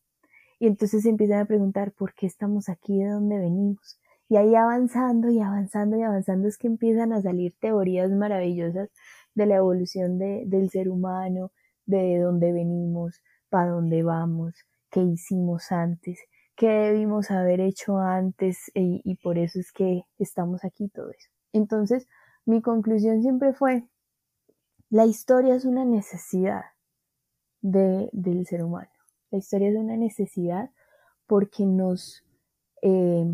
Y 0.60 0.68
entonces 0.68 1.02
se 1.02 1.08
empiezan 1.08 1.40
a 1.40 1.44
preguntar 1.44 1.90
por 1.90 2.14
qué 2.14 2.26
estamos 2.26 2.68
aquí, 2.68 3.00
de 3.00 3.10
dónde 3.10 3.38
venimos. 3.38 3.98
Y 4.28 4.36
ahí 4.36 4.54
avanzando 4.54 5.28
y 5.28 5.40
avanzando 5.40 5.98
y 5.98 6.02
avanzando 6.02 6.46
es 6.46 6.56
que 6.56 6.68
empiezan 6.68 7.12
a 7.12 7.20
salir 7.20 7.54
teorías 7.60 8.10
maravillosas 8.12 8.88
de 9.34 9.46
la 9.46 9.56
evolución 9.56 10.18
del 10.18 10.70
ser 10.70 10.88
humano, 10.88 11.50
de 11.86 12.18
dónde 12.18 12.52
venimos, 12.52 13.20
para 13.52 13.70
dónde 13.70 14.02
vamos, 14.02 14.54
qué 14.90 15.02
hicimos 15.02 15.70
antes 15.70 16.18
qué 16.56 16.68
debimos 16.68 17.30
haber 17.30 17.60
hecho 17.60 17.98
antes 17.98 18.70
y, 18.74 19.16
por 19.16 19.38
eso 19.38 19.58
es 19.58 19.72
que 19.72 20.04
estamos 20.18 20.64
aquí 20.64 20.88
todo 20.88 21.10
eso. 21.10 21.28
Entonces, 21.52 22.06
mi 22.44 22.62
conclusión 22.62 23.22
siempre 23.22 23.52
fue, 23.52 23.88
la 24.90 25.06
historia 25.06 25.54
es 25.54 25.64
una 25.64 25.84
necesidad 25.84 26.62
de, 27.60 28.08
del 28.12 28.46
ser 28.46 28.64
humano. 28.64 28.90
La 29.30 29.38
historia 29.38 29.70
es 29.70 29.76
una 29.76 29.96
necesidad 29.96 30.70
porque 31.26 31.64
nos, 31.64 32.24
eh, 32.82 33.24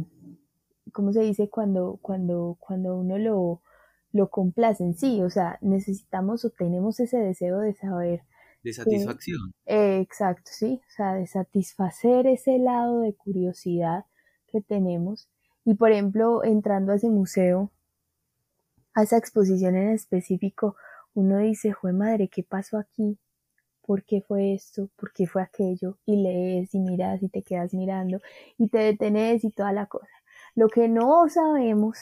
¿cómo 0.92 1.12
se 1.12 1.20
dice? 1.20 1.48
Cuando, 1.50 1.98
cuando, 2.00 2.56
cuando 2.60 2.96
uno 2.96 3.18
lo, 3.18 3.62
lo 4.12 4.30
complace 4.30 4.84
en 4.84 4.94
sí, 4.94 5.20
o 5.22 5.30
sea, 5.30 5.58
necesitamos 5.60 6.44
o 6.44 6.50
tenemos 6.50 7.00
ese 7.00 7.18
deseo 7.18 7.58
de 7.58 7.74
saber 7.74 8.22
de 8.68 8.74
satisfacción. 8.74 9.52
exacto, 9.66 10.50
sí, 10.52 10.80
o 10.86 10.90
sea, 10.90 11.14
de 11.14 11.26
satisfacer 11.26 12.26
ese 12.26 12.58
lado 12.58 13.00
de 13.00 13.14
curiosidad 13.14 14.04
que 14.46 14.60
tenemos. 14.60 15.28
Y 15.64 15.74
por 15.74 15.92
ejemplo, 15.92 16.44
entrando 16.44 16.92
a 16.92 16.96
ese 16.96 17.10
museo, 17.10 17.70
a 18.94 19.02
esa 19.02 19.16
exposición 19.16 19.76
en 19.76 19.90
específico, 19.90 20.76
uno 21.14 21.38
dice, 21.38 21.72
jue 21.72 21.92
madre, 21.92 22.28
¿qué 22.28 22.42
pasó 22.42 22.78
aquí? 22.78 23.18
por 23.88 24.04
qué 24.04 24.20
fue 24.20 24.52
esto, 24.52 24.90
por 24.96 25.14
qué 25.14 25.26
fue 25.26 25.40
aquello, 25.40 25.96
y 26.04 26.16
lees 26.16 26.74
y 26.74 26.78
miras 26.78 27.22
y 27.22 27.30
te 27.30 27.42
quedas 27.42 27.72
mirando 27.72 28.20
y 28.58 28.68
te 28.68 28.80
detenes 28.80 29.44
y 29.44 29.50
toda 29.50 29.72
la 29.72 29.86
cosa. 29.86 30.12
Lo 30.54 30.68
que 30.68 30.90
no 30.90 31.26
sabemos 31.30 31.96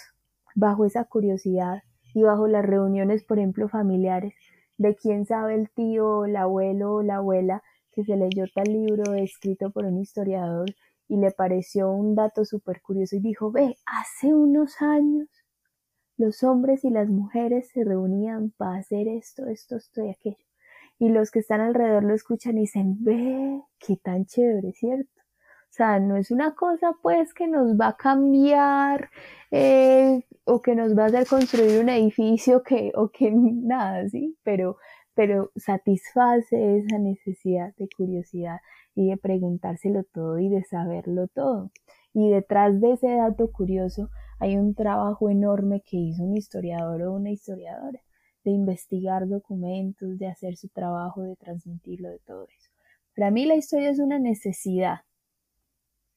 bajo 0.56 0.84
esa 0.84 1.04
curiosidad 1.04 1.84
y 2.12 2.24
bajo 2.24 2.48
las 2.48 2.64
reuniones, 2.64 3.22
por 3.22 3.38
ejemplo, 3.38 3.68
familiares, 3.68 4.34
de 4.78 4.94
quién 4.96 5.26
sabe 5.26 5.54
el 5.54 5.70
tío, 5.70 6.24
el 6.24 6.36
abuelo 6.36 6.94
o 6.94 7.02
la 7.02 7.16
abuela 7.16 7.62
que 7.92 8.04
se 8.04 8.16
leyó 8.16 8.44
tal 8.54 8.72
libro 8.72 9.14
escrito 9.14 9.70
por 9.70 9.84
un 9.84 9.98
historiador 9.98 10.66
y 11.08 11.16
le 11.16 11.30
pareció 11.30 11.90
un 11.90 12.14
dato 12.14 12.44
súper 12.44 12.82
curioso 12.82 13.16
y 13.16 13.20
dijo, 13.20 13.50
ve, 13.50 13.76
hace 13.86 14.34
unos 14.34 14.82
años 14.82 15.28
los 16.16 16.42
hombres 16.42 16.84
y 16.84 16.90
las 16.90 17.08
mujeres 17.08 17.68
se 17.68 17.84
reunían 17.84 18.50
para 18.56 18.78
hacer 18.78 19.08
esto, 19.08 19.46
esto, 19.46 19.76
esto 19.76 20.04
y 20.04 20.10
aquello. 20.10 20.44
Y 20.98 21.10
los 21.10 21.30
que 21.30 21.40
están 21.40 21.60
alrededor 21.60 22.04
lo 22.04 22.14
escuchan 22.14 22.56
y 22.56 22.62
dicen, 22.62 22.96
ve, 23.04 23.62
qué 23.78 23.96
tan 23.96 24.24
chévere, 24.24 24.72
¿cierto? 24.72 25.10
O 25.70 25.74
sea, 25.76 26.00
no 26.00 26.16
es 26.16 26.30
una 26.30 26.54
cosa 26.54 26.94
pues 27.02 27.34
que 27.34 27.46
nos 27.48 27.78
va 27.78 27.88
a 27.88 27.96
cambiar 27.96 29.10
eh, 29.50 30.24
o 30.44 30.62
que 30.62 30.74
nos 30.74 30.96
va 30.96 31.04
a 31.04 31.06
hacer 31.06 31.26
construir 31.26 31.80
un 31.80 31.88
edificio 31.88 32.62
que, 32.62 32.92
o 32.94 33.10
que 33.10 33.30
nada, 33.32 34.08
¿sí? 34.08 34.36
Pero, 34.42 34.76
pero 35.14 35.50
satisface 35.56 36.78
esa 36.78 36.98
necesidad 36.98 37.74
de 37.76 37.88
curiosidad 37.94 38.60
y 38.94 39.10
de 39.10 39.16
preguntárselo 39.16 40.04
todo 40.04 40.38
y 40.38 40.48
de 40.48 40.64
saberlo 40.64 41.28
todo. 41.28 41.70
Y 42.14 42.30
detrás 42.30 42.80
de 42.80 42.92
ese 42.92 43.14
dato 43.14 43.52
curioso 43.52 44.08
hay 44.38 44.56
un 44.56 44.74
trabajo 44.74 45.28
enorme 45.30 45.82
que 45.84 45.98
hizo 45.98 46.22
un 46.22 46.36
historiador 46.36 47.02
o 47.02 47.12
una 47.14 47.30
historiadora 47.30 48.00
de 48.44 48.52
investigar 48.52 49.28
documentos, 49.28 50.18
de 50.18 50.28
hacer 50.28 50.56
su 50.56 50.68
trabajo, 50.68 51.22
de 51.22 51.36
transmitirlo, 51.36 52.08
de 52.08 52.20
todo 52.20 52.44
eso. 52.44 52.70
Para 53.14 53.30
mí 53.30 53.44
la 53.44 53.56
historia 53.56 53.90
es 53.90 53.98
una 53.98 54.18
necesidad, 54.18 55.00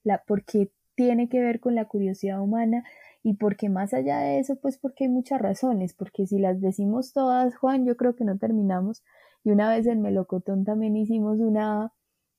la, 0.03 0.23
porque 0.25 0.71
tiene 0.95 1.29
que 1.29 1.39
ver 1.39 1.59
con 1.59 1.75
la 1.75 1.85
curiosidad 1.85 2.41
humana 2.41 2.83
y 3.23 3.35
porque 3.35 3.69
más 3.69 3.93
allá 3.93 4.19
de 4.19 4.39
eso, 4.39 4.55
pues 4.57 4.77
porque 4.77 5.05
hay 5.05 5.09
muchas 5.09 5.41
razones, 5.41 5.93
porque 5.93 6.27
si 6.27 6.39
las 6.39 6.61
decimos 6.61 7.13
todas, 7.13 7.55
Juan, 7.55 7.85
yo 7.85 7.97
creo 7.97 8.15
que 8.15 8.25
no 8.25 8.37
terminamos. 8.37 9.03
Y 9.43 9.51
una 9.51 9.69
vez 9.69 9.87
en 9.87 10.01
Melocotón 10.01 10.65
también 10.65 10.95
hicimos 10.95 11.39
una, 11.39 11.93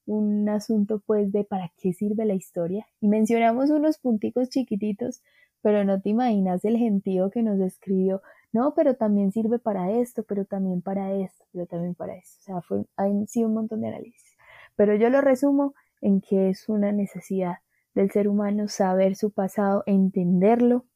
un 0.07 0.49
asunto 0.49 1.03
pues 1.07 1.33
de 1.33 1.45
para 1.45 1.73
qué 1.79 1.93
sirve 1.93 2.25
la 2.25 2.35
historia 2.35 2.87
y 3.01 3.09
mencionamos 3.09 3.71
unos 3.71 3.99
punticos 3.99 4.51
chiquititos, 4.51 5.23
pero 5.63 5.85
no 5.85 6.01
te 6.01 6.11
imaginas 6.11 6.65
el 6.65 6.77
gentío 6.77 7.31
que 7.31 7.43
nos 7.43 7.61
escribió 7.61 8.23
no, 8.53 8.75
pero 8.75 8.95
también 8.97 9.31
sirve 9.33 9.59
para 9.59 9.93
esto, 9.93 10.25
pero 10.25 10.45
también 10.45 10.83
para 10.83 11.13
esto, 11.13 11.45
pero 11.53 11.67
también 11.67 11.95
para 11.95 12.17
esto. 12.17 12.39
O 12.41 12.43
sea, 12.43 12.63
fue, 12.63 12.85
han 12.97 13.27
sido 13.29 13.49
un 13.49 13.55
montón 13.55 13.81
de 13.81 13.89
análisis. 13.89 14.37
Pero 14.77 14.95
yo 14.97 15.09
lo 15.09 15.21
resumo 15.21 15.75
en 16.01 16.21
que 16.21 16.51
es 16.51 16.69
una 16.69 16.93
necesidad 16.93 17.59
del 17.95 18.11
ser 18.11 18.29
humano 18.29 18.69
saber 18.69 19.17
su 19.17 19.33
pasado, 19.33 19.83
entenderlo, 19.87 20.87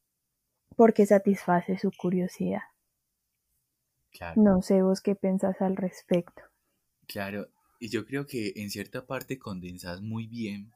porque 0.75 1.05
satisface 1.05 1.77
su 1.77 1.91
curiosidad. 1.91 2.61
Claro. 4.11 4.41
No 4.41 4.61
sé 4.61 4.81
vos 4.81 5.01
qué 5.01 5.15
pensás 5.15 5.61
al 5.61 5.75
respecto. 5.75 6.41
Claro, 7.07 7.47
y 7.79 7.89
yo 7.89 8.05
creo 8.05 8.25
que 8.25 8.53
en 8.55 8.69
cierta 8.69 9.05
parte 9.05 9.37
condensas 9.37 10.01
muy 10.01 10.27
bien 10.27 10.71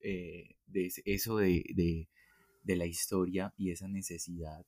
eh, 0.00 0.56
de 0.66 0.90
eso 1.04 1.36
de, 1.36 1.64
de, 1.74 2.08
de 2.62 2.76
la 2.76 2.86
historia 2.86 3.52
y 3.56 3.70
esa 3.70 3.88
necesidad 3.88 4.64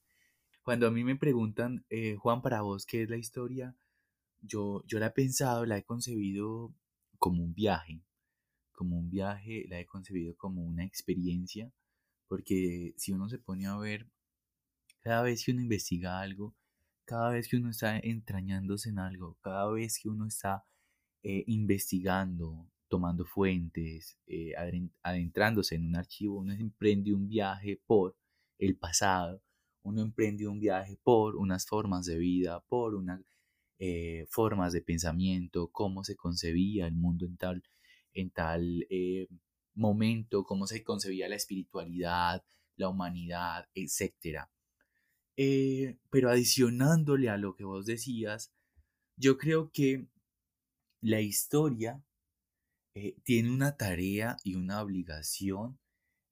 cuando 0.68 0.86
a 0.86 0.90
mí 0.90 1.02
me 1.02 1.16
preguntan, 1.16 1.86
eh, 1.88 2.16
Juan, 2.16 2.42
para 2.42 2.60
vos, 2.60 2.84
¿qué 2.84 3.02
es 3.02 3.08
la 3.08 3.16
historia? 3.16 3.74
Yo, 4.42 4.84
yo 4.86 4.98
la 4.98 5.06
he 5.06 5.10
pensado, 5.12 5.64
la 5.64 5.78
he 5.78 5.82
concebido 5.82 6.74
como 7.18 7.42
un 7.42 7.54
viaje, 7.54 8.02
como 8.78 8.98
un 8.98 9.10
viaje, 9.10 9.66
la 9.68 9.80
he 9.80 9.86
concebido 9.86 10.36
como 10.36 10.62
una 10.64 10.84
experiencia, 10.84 11.72
porque 12.28 12.94
si 12.96 13.12
uno 13.12 13.28
se 13.28 13.38
pone 13.38 13.66
a 13.66 13.76
ver, 13.76 14.08
cada 15.00 15.22
vez 15.22 15.44
que 15.44 15.52
uno 15.52 15.62
investiga 15.62 16.20
algo, 16.20 16.54
cada 17.04 17.30
vez 17.30 17.48
que 17.48 17.56
uno 17.56 17.70
está 17.70 17.98
entrañándose 17.98 18.90
en 18.90 18.98
algo, 18.98 19.38
cada 19.40 19.70
vez 19.70 19.98
que 20.00 20.08
uno 20.08 20.26
está 20.26 20.64
eh, 21.22 21.44
investigando, 21.48 22.70
tomando 22.88 23.24
fuentes, 23.24 24.18
eh, 24.26 24.52
adentrándose 25.02 25.74
en 25.76 25.86
un 25.86 25.96
archivo, 25.96 26.38
uno 26.38 26.52
emprende 26.52 27.14
un 27.14 27.28
viaje 27.28 27.80
por 27.86 28.16
el 28.58 28.76
pasado 28.76 29.42
uno 29.88 30.02
emprende 30.02 30.46
un 30.46 30.60
viaje 30.60 30.98
por 31.02 31.36
unas 31.36 31.66
formas 31.66 32.04
de 32.06 32.18
vida, 32.18 32.60
por 32.68 32.94
unas 32.94 33.20
eh, 33.78 34.26
formas 34.30 34.72
de 34.72 34.82
pensamiento, 34.82 35.68
cómo 35.72 36.04
se 36.04 36.16
concebía 36.16 36.86
el 36.86 36.94
mundo 36.94 37.26
en 37.26 37.36
tal, 37.36 37.62
en 38.14 38.30
tal 38.30 38.86
eh, 38.90 39.28
momento, 39.74 40.44
cómo 40.44 40.66
se 40.66 40.82
concebía 40.82 41.28
la 41.28 41.36
espiritualidad, 41.36 42.44
la 42.76 42.88
humanidad, 42.88 43.68
etc. 43.74 44.46
Eh, 45.36 45.98
pero 46.10 46.30
adicionándole 46.30 47.28
a 47.28 47.36
lo 47.36 47.54
que 47.54 47.64
vos 47.64 47.86
decías, 47.86 48.52
yo 49.16 49.38
creo 49.38 49.70
que 49.72 50.08
la 51.00 51.20
historia 51.20 52.02
tiene 53.22 53.52
una 53.52 53.76
tarea 53.76 54.36
y 54.42 54.56
una 54.56 54.82
obligación 54.82 55.78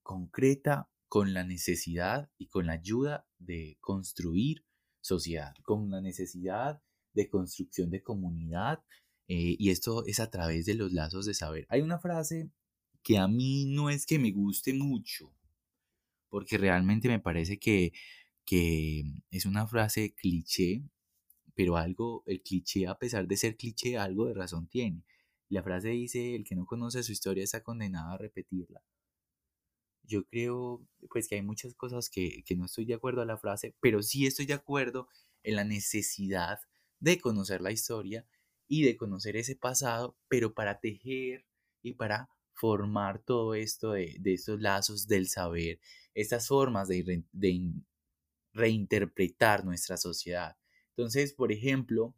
concreta 0.02 0.88
con 1.08 1.34
la 1.34 1.44
necesidad 1.44 2.30
y 2.38 2.48
con 2.48 2.66
la 2.66 2.74
ayuda 2.74 3.26
de 3.38 3.76
construir 3.80 4.64
sociedad, 5.00 5.54
con 5.62 5.90
la 5.90 6.00
necesidad 6.00 6.82
de 7.12 7.28
construcción 7.28 7.90
de 7.90 8.02
comunidad, 8.02 8.82
eh, 9.28 9.56
y 9.58 9.70
esto 9.70 10.04
es 10.06 10.20
a 10.20 10.30
través 10.30 10.66
de 10.66 10.74
los 10.74 10.92
lazos 10.92 11.26
de 11.26 11.34
saber. 11.34 11.66
Hay 11.68 11.82
una 11.82 11.98
frase 11.98 12.50
que 13.02 13.18
a 13.18 13.28
mí 13.28 13.66
no 13.66 13.90
es 13.90 14.06
que 14.06 14.18
me 14.18 14.32
guste 14.32 14.74
mucho, 14.74 15.32
porque 16.28 16.58
realmente 16.58 17.08
me 17.08 17.20
parece 17.20 17.58
que, 17.58 17.92
que 18.44 19.04
es 19.30 19.46
una 19.46 19.66
frase 19.66 20.14
cliché, 20.14 20.82
pero 21.54 21.76
algo, 21.76 22.22
el 22.26 22.42
cliché, 22.42 22.86
a 22.86 22.98
pesar 22.98 23.26
de 23.28 23.36
ser 23.36 23.56
cliché, 23.56 23.98
algo 23.98 24.26
de 24.26 24.34
razón 24.34 24.68
tiene. 24.68 25.04
La 25.48 25.62
frase 25.62 25.90
dice, 25.90 26.34
el 26.34 26.44
que 26.44 26.56
no 26.56 26.66
conoce 26.66 27.02
su 27.02 27.12
historia 27.12 27.44
está 27.44 27.62
condenado 27.62 28.12
a 28.12 28.18
repetirla 28.18 28.82
yo 30.06 30.24
creo 30.26 30.86
pues 31.10 31.28
que 31.28 31.36
hay 31.36 31.42
muchas 31.42 31.74
cosas 31.74 32.08
que, 32.08 32.42
no 32.56 32.64
estoy 32.64 32.84
de 32.86 32.94
acuerdo 32.94 33.22
a 33.22 33.26
la 33.26 33.36
frase, 33.36 33.74
pero 33.80 34.02
sí 34.02 34.26
estoy 34.26 34.46
de 34.46 34.54
acuerdo 34.54 35.08
en 35.42 35.56
la 35.56 35.64
necesidad 35.64 36.60
de 37.00 37.20
conocer 37.20 37.60
la 37.60 37.72
historia 37.72 38.26
y 38.68 38.84
de 38.84 38.96
conocer 38.96 39.36
ese 39.36 39.56
pasado, 39.56 40.16
pero 40.28 40.54
para 40.54 40.80
tejer 40.80 41.44
y 41.82 41.94
para 41.94 42.28
formar 42.52 43.20
todo 43.20 43.54
esto 43.54 43.92
de, 43.92 44.18
estos 44.24 44.60
lazos 44.60 45.06
del 45.06 45.28
saber, 45.28 45.78
estas 46.14 46.48
formas 46.48 46.88
de, 46.88 47.24
de 47.32 47.72
reinterpretar 48.52 49.64
nuestra 49.64 49.96
sociedad. 49.96 50.56
Entonces, 50.90 51.32
por 51.32 51.52
ejemplo, 51.52 52.14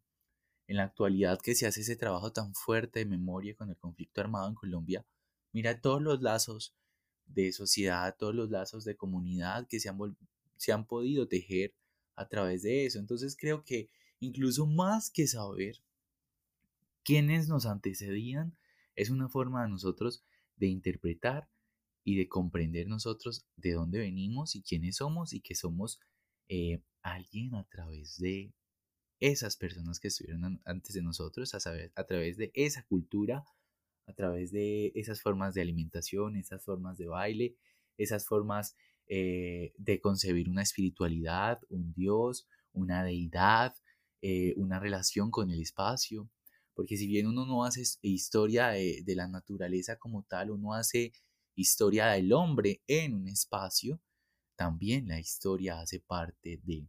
en 0.69 0.77
la 0.77 0.85
actualidad 0.85 1.41
que 1.41 1.55
se 1.55 1.67
hace 1.67 1.81
ese 1.81 1.97
trabajo 1.97 2.33
tan 2.33 2.55
fuerte 2.55 3.01
de 3.01 3.07
memoria 3.07 3.57
con 3.57 3.71
el 3.71 3.77
conflicto 3.77 4.21
armado 4.21 4.49
en 4.49 4.55
Colombia, 4.55 5.05
mira 5.53 5.81
todos 5.81 6.01
los 6.01 6.23
lazos 6.23 6.75
de 7.27 7.53
sociedad, 7.53 8.15
todos 8.17 8.35
los 8.35 8.51
lazos 8.51 8.85
de 8.85 8.97
comunidad 8.97 9.67
que 9.67 9.81
se 9.81 9.89
han, 9.89 9.99
se 10.57 10.73
han 10.73 10.87
podido 10.87 11.27
tejer 11.27 11.75
a 12.15 12.29
través 12.29 12.63
de 12.63 12.87
eso. 12.87 12.99
Entonces 12.99 13.37
creo 13.37 13.65
que 13.65 13.89
incluso 14.21 14.67
más 14.67 15.11
que 15.11 15.27
saber 15.27 15.83
quiénes 17.09 17.49
nos 17.49 17.65
antecedían, 17.65 18.55
es 18.95 19.09
una 19.09 19.31
forma 19.31 19.63
de 19.63 19.71
nosotros 19.71 20.27
de 20.57 20.67
interpretar 20.67 21.49
y 22.05 22.19
de 22.19 22.29
comprender 22.29 22.87
nosotros 22.87 23.47
de 23.57 23.73
dónde 23.73 23.99
venimos 23.99 24.55
y 24.55 24.63
quiénes 24.63 24.97
somos 24.97 25.33
y 25.33 25.41
que 25.41 25.55
somos 25.55 26.01
eh, 26.51 26.83
alguien 27.01 27.55
a 27.55 27.65
través 27.65 28.19
de 28.19 28.53
esas 29.21 29.57
personas 29.57 30.01
que 30.01 30.09
estuvieron 30.09 30.61
antes 30.67 30.93
de 30.95 31.01
nosotros, 31.01 31.55
a, 31.55 31.61
saber, 31.61 31.93
a 31.97 32.05
través 32.05 32.37
de 32.37 32.51
esa 32.53 32.83
cultura 32.83 33.47
a 34.07 34.13
través 34.13 34.53
de 34.53 34.93
esas 34.95 35.23
formas 35.23 35.55
de 35.55 35.63
alimentación, 35.63 36.37
esas 36.37 36.63
formas 36.63 36.99
de 36.99 37.07
baile, 37.07 37.57
esas 37.97 38.27
formas 38.27 38.77
eh, 39.07 39.73
de 39.79 39.99
concebir 40.03 40.51
una 40.51 40.63
espiritualidad, 40.63 41.59
un 41.71 41.95
Dios, 41.95 42.47
una 42.75 43.03
deidad, 43.03 43.75
eh, 44.21 44.53
una 44.59 44.79
relación 44.79 45.31
con 45.31 45.51
el 45.51 45.63
espacio. 45.63 46.29
Porque 46.79 46.97
si 46.97 47.09
bien 47.09 47.27
uno 47.27 47.45
no 47.45 47.65
hace 47.65 47.83
historia 48.03 48.69
de, 48.69 49.03
la 49.17 49.27
naturaleza 49.27 49.97
como 49.97 50.23
tal, 50.23 50.53
uno 50.53 50.75
hace 50.75 51.13
historia 51.57 52.07
del 52.07 52.33
hombre 52.33 52.83
en 52.87 53.15
un 53.15 53.27
espacio, 53.27 54.01
también 54.55 55.09
la 55.09 55.19
historia 55.19 55.81
hace 55.81 55.99
parte 55.99 56.61
de, 56.63 56.89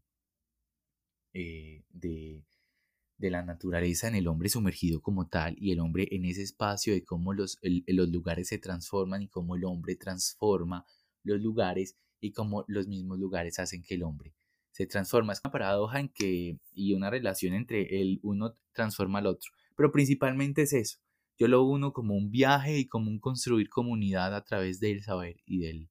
eh, 1.33 1.83
de 1.89 3.29
la 3.31 3.41
naturaleza 3.41 4.07
en 4.07 4.13
el 4.13 4.27
hombre 4.27 4.49
sumergido 4.49 5.01
como 5.01 5.27
tal 5.27 5.55
y 5.57 5.71
el 5.71 5.79
hombre 5.79 6.07
en 6.11 6.25
ese 6.25 6.43
espacio 6.43 6.93
de 6.93 7.03
cómo 7.03 7.33
los, 7.33 7.57
los 7.63 8.09
lugares 8.09 8.49
se 8.49 8.59
transforman 8.59 9.23
y 9.23 9.27
cómo 9.27 9.55
el 9.55 9.65
hombre 9.65 9.95
transforma 9.95 10.85
los 11.23 11.41
lugares 11.41 11.97
y 12.19 12.31
cómo 12.31 12.63
los 12.67 12.87
mismos 12.87 13.17
lugares 13.17 13.57
hacen 13.57 13.81
que 13.81 13.95
el 13.95 14.03
hombre 14.03 14.35
se 14.69 14.85
transforma. 14.85 15.33
Es 15.33 15.41
una 15.43 15.51
paradoja 15.51 15.99
en 15.99 16.09
que, 16.09 16.59
y 16.73 16.93
una 16.93 17.09
relación 17.09 17.55
entre 17.55 17.99
el 17.99 18.19
uno 18.21 18.55
transforma 18.71 19.17
al 19.17 19.25
otro. 19.25 19.49
Pero 19.79 19.93
principalmente 19.93 20.63
es 20.63 20.73
eso. 20.73 20.99
Yo 21.37 21.47
lo 21.47 21.63
uno 21.63 21.93
como 21.93 22.13
un 22.13 22.29
viaje 22.31 22.79
y 22.79 22.89
como 22.89 23.09
un 23.09 23.17
construir 23.17 23.69
comunidad 23.69 24.35
a 24.35 24.43
través 24.43 24.81
del 24.81 25.01
saber 25.03 25.37
y 25.45 25.59
del, 25.59 25.89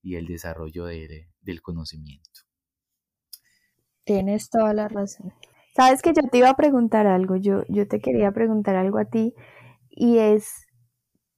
y 0.00 0.14
desarrollo 0.26 0.84
del 0.84 1.60
conocimiento. 1.60 2.30
Tienes 4.04 4.48
toda 4.48 4.74
la 4.74 4.86
razón. 4.86 5.32
Sabes 5.74 6.02
que 6.02 6.12
yo 6.12 6.22
te 6.30 6.38
iba 6.38 6.50
a 6.50 6.56
preguntar 6.56 7.08
algo, 7.08 7.34
yo, 7.34 7.64
yo 7.68 7.88
te 7.88 7.98
quería 7.98 8.30
preguntar 8.30 8.76
algo 8.76 8.98
a 8.98 9.06
ti 9.06 9.34
y 9.90 10.18
es, 10.18 10.68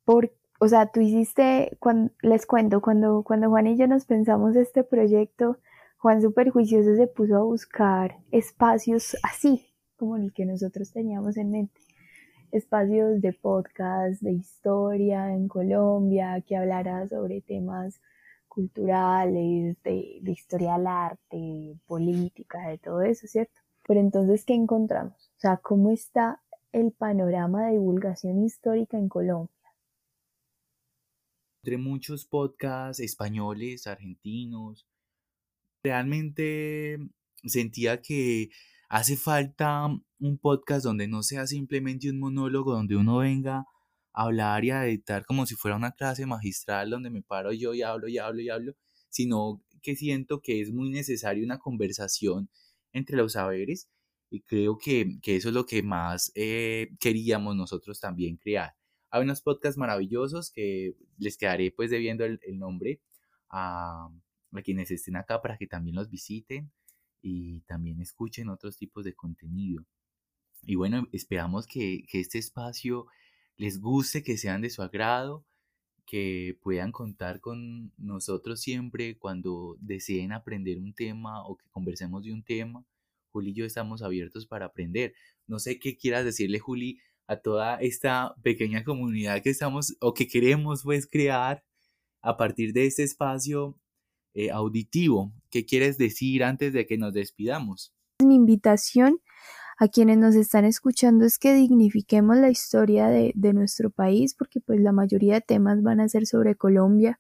por, 0.04 0.30
o 0.60 0.68
sea, 0.68 0.92
tú 0.92 1.00
hiciste, 1.00 1.78
cuando, 1.80 2.12
les 2.20 2.44
cuento, 2.44 2.82
cuando, 2.82 3.22
cuando 3.22 3.48
Juan 3.48 3.66
y 3.66 3.78
yo 3.78 3.86
nos 3.86 4.04
pensamos 4.04 4.56
este 4.56 4.84
proyecto, 4.84 5.56
Juan 5.96 6.20
súper 6.20 6.50
juicioso 6.50 6.96
se 6.96 7.06
puso 7.06 7.36
a 7.36 7.42
buscar 7.42 8.18
espacios 8.30 9.16
así, 9.22 9.71
como 10.02 10.16
el 10.16 10.32
que 10.32 10.44
nosotros 10.44 10.90
teníamos 10.90 11.36
en 11.36 11.52
mente. 11.52 11.80
Espacios 12.50 13.20
de 13.20 13.32
podcast, 13.32 14.20
de 14.20 14.32
historia 14.32 15.32
en 15.32 15.46
Colombia, 15.46 16.42
que 16.44 16.56
hablara 16.56 17.06
sobre 17.06 17.40
temas 17.40 18.00
culturales, 18.48 19.76
de, 19.84 20.18
de 20.20 20.32
historia 20.32 20.76
del 20.76 20.88
arte, 20.88 21.78
política, 21.86 22.66
de 22.66 22.78
todo 22.78 23.02
eso, 23.02 23.28
¿cierto? 23.28 23.52
Pero 23.86 24.00
entonces, 24.00 24.44
¿qué 24.44 24.54
encontramos? 24.54 25.30
O 25.36 25.40
sea, 25.40 25.58
¿cómo 25.58 25.92
está 25.92 26.42
el 26.72 26.90
panorama 26.90 27.66
de 27.66 27.74
divulgación 27.74 28.42
histórica 28.42 28.98
en 28.98 29.08
Colombia? 29.08 29.54
Entre 31.62 31.78
muchos 31.78 32.26
podcasts 32.26 32.98
españoles, 32.98 33.86
argentinos, 33.86 34.84
realmente 35.84 36.98
sentía 37.44 38.02
que 38.02 38.50
hace 38.92 39.16
falta 39.16 39.86
un 40.20 40.38
podcast 40.38 40.84
donde 40.84 41.08
no 41.08 41.22
sea 41.22 41.46
simplemente 41.46 42.10
un 42.10 42.18
monólogo, 42.20 42.74
donde 42.74 42.94
uno 42.94 43.18
venga 43.18 43.64
hablar 44.12 44.66
y 44.66 44.70
a 44.70 44.86
editar 44.86 45.24
como 45.24 45.46
si 45.46 45.54
fuera 45.54 45.78
una 45.78 45.92
clase 45.92 46.26
magistral 46.26 46.90
donde 46.90 47.08
me 47.08 47.22
paro 47.22 47.54
yo 47.54 47.72
y 47.72 47.80
hablo 47.80 48.06
y 48.08 48.18
hablo 48.18 48.42
y 48.42 48.50
hablo, 48.50 48.74
sino 49.08 49.62
que 49.80 49.96
siento 49.96 50.42
que 50.42 50.60
es 50.60 50.72
muy 50.72 50.90
necesaria 50.90 51.42
una 51.42 51.58
conversación 51.58 52.50
entre 52.92 53.16
los 53.16 53.32
saberes 53.32 53.88
y 54.28 54.42
creo 54.42 54.76
que, 54.76 55.18
eso 55.24 55.48
es 55.48 55.54
lo 55.54 55.64
que 55.64 55.82
más 55.82 56.30
eh, 56.34 56.90
queríamos 57.00 57.56
nosotros 57.56 57.98
también 57.98 58.36
crear. 58.36 58.74
Hay 59.08 59.22
unos 59.22 59.40
podcasts 59.40 59.78
maravillosos 59.78 60.50
que 60.50 60.96
les 61.16 61.38
quedaré 61.38 61.70
pues 61.70 61.90
debiendo 61.90 62.26
el, 62.26 62.38
nombre 62.58 63.00
a, 63.48 64.10
a 64.52 64.62
quienes 64.62 64.90
estén 64.90 65.16
acá 65.16 65.40
para 65.40 65.56
que 65.56 65.66
también 65.66 65.96
los 65.96 66.10
visiten 66.10 66.70
y 67.22 67.60
también 67.62 68.00
escuchen 68.00 68.48
otros 68.48 68.76
tipos 68.76 69.04
de 69.04 69.14
contenido. 69.14 69.84
Y 70.62 70.74
bueno, 70.74 71.08
esperamos 71.12 71.66
que, 71.66 72.04
que 72.08 72.20
este 72.20 72.38
espacio 72.38 73.06
les 73.56 73.80
guste, 73.80 74.22
que 74.22 74.36
sean 74.36 74.60
de 74.62 74.70
su 74.70 74.82
agrado, 74.82 75.44
que 76.06 76.58
puedan 76.62 76.92
contar 76.92 77.40
con 77.40 77.92
nosotros 77.96 78.60
siempre 78.60 79.16
cuando 79.18 79.76
deseen 79.80 80.32
aprender 80.32 80.78
un 80.78 80.94
tema 80.94 81.44
o 81.46 81.56
que 81.56 81.68
conversemos 81.70 82.24
de 82.24 82.32
un 82.32 82.42
tema. 82.42 82.84
Juli 83.30 83.50
y 83.50 83.54
yo 83.54 83.64
estamos 83.64 84.02
abiertos 84.02 84.46
para 84.46 84.66
aprender. 84.66 85.14
No 85.46 85.58
sé 85.58 85.78
qué 85.78 85.96
quieras 85.96 86.24
decirle, 86.24 86.58
Juli, 86.58 87.00
a 87.26 87.36
toda 87.36 87.76
esta 87.80 88.34
pequeña 88.42 88.84
comunidad 88.84 89.42
que 89.42 89.50
estamos 89.50 89.96
o 90.00 90.12
que 90.12 90.28
queremos 90.28 90.82
pues 90.82 91.06
crear 91.06 91.64
a 92.20 92.36
partir 92.36 92.72
de 92.72 92.86
este 92.86 93.02
espacio 93.04 93.78
eh, 94.34 94.50
auditivo. 94.50 95.32
¿Qué 95.50 95.64
quieres 95.66 95.98
decir 95.98 96.44
antes 96.44 96.72
de 96.72 96.86
que 96.86 96.98
nos 96.98 97.12
despidamos? 97.12 97.92
Mi 98.24 98.34
invitación 98.34 99.20
a 99.78 99.88
quienes 99.88 100.18
nos 100.18 100.34
están 100.34 100.64
escuchando 100.64 101.24
es 101.24 101.38
que 101.38 101.54
dignifiquemos 101.54 102.36
la 102.36 102.50
historia 102.50 103.08
de, 103.08 103.32
nuestro 103.52 103.90
país, 103.90 104.34
porque 104.34 104.60
pues 104.60 104.80
la 104.80 104.92
mayoría 104.92 105.34
de 105.34 105.40
temas 105.40 105.82
van 105.82 106.00
a 106.00 106.08
ser 106.08 106.26
sobre 106.26 106.54
Colombia. 106.54 107.18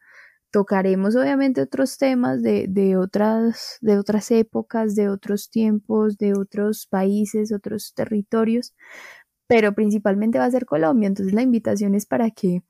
Tocaremos 0.50 1.16
obviamente 1.16 1.60
otros 1.60 1.98
temas 1.98 2.42
de, 2.42 2.66
de, 2.68 2.96
otras, 2.96 3.78
de 3.80 3.98
otras 3.98 4.30
épocas, 4.30 4.94
de 4.94 5.08
otros 5.08 5.50
tiempos, 5.50 6.18
de 6.18 6.34
otros 6.34 6.86
países, 6.86 7.52
otros 7.52 7.94
territorios, 7.94 8.74
pero 9.46 9.74
principalmente 9.74 10.38
va 10.38 10.44
a 10.44 10.50
ser 10.50 10.66
Colombia. 10.66 11.08
Entonces 11.08 11.34
la 11.34 11.42
invitación 11.42 11.94
es 11.94 12.06
para 12.06 12.30
que 12.30 12.62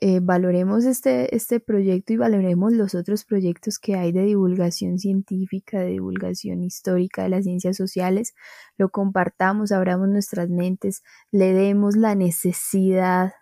eh, 0.00 0.20
valoremos 0.20 0.84
este, 0.84 1.34
este 1.36 1.60
proyecto 1.60 2.12
y 2.12 2.16
valoremos 2.16 2.72
los 2.72 2.94
otros 2.94 3.24
proyectos 3.24 3.78
que 3.78 3.94
hay 3.94 4.12
de 4.12 4.22
divulgación 4.24 4.98
científica, 4.98 5.80
de 5.80 5.90
divulgación 5.92 6.62
histórica 6.64 7.22
de 7.22 7.28
las 7.28 7.44
ciencias 7.44 7.76
sociales, 7.76 8.34
lo 8.76 8.90
compartamos, 8.90 9.72
abramos 9.72 10.08
nuestras 10.08 10.48
mentes, 10.50 11.02
le 11.30 11.52
demos 11.52 11.96
la 11.96 12.14
necesidad 12.16 13.32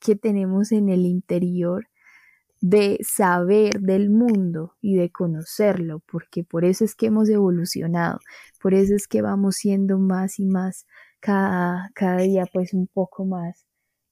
que 0.00 0.16
tenemos 0.16 0.72
en 0.72 0.88
el 0.88 1.04
interior 1.04 1.88
de 2.60 2.98
saber 3.02 3.80
del 3.80 4.10
mundo 4.10 4.76
y 4.80 4.96
de 4.96 5.10
conocerlo, 5.10 6.00
porque 6.10 6.44
por 6.44 6.64
eso 6.64 6.84
es 6.84 6.94
que 6.94 7.06
hemos 7.06 7.28
evolucionado, 7.28 8.20
por 8.60 8.74
eso 8.74 8.94
es 8.94 9.06
que 9.08 9.22
vamos 9.22 9.56
siendo 9.56 9.98
más 9.98 10.38
y 10.38 10.46
más 10.46 10.86
cada, 11.20 11.90
cada 11.94 12.18
día 12.18 12.46
pues 12.52 12.74
un 12.74 12.86
poco 12.86 13.24
más 13.26 13.66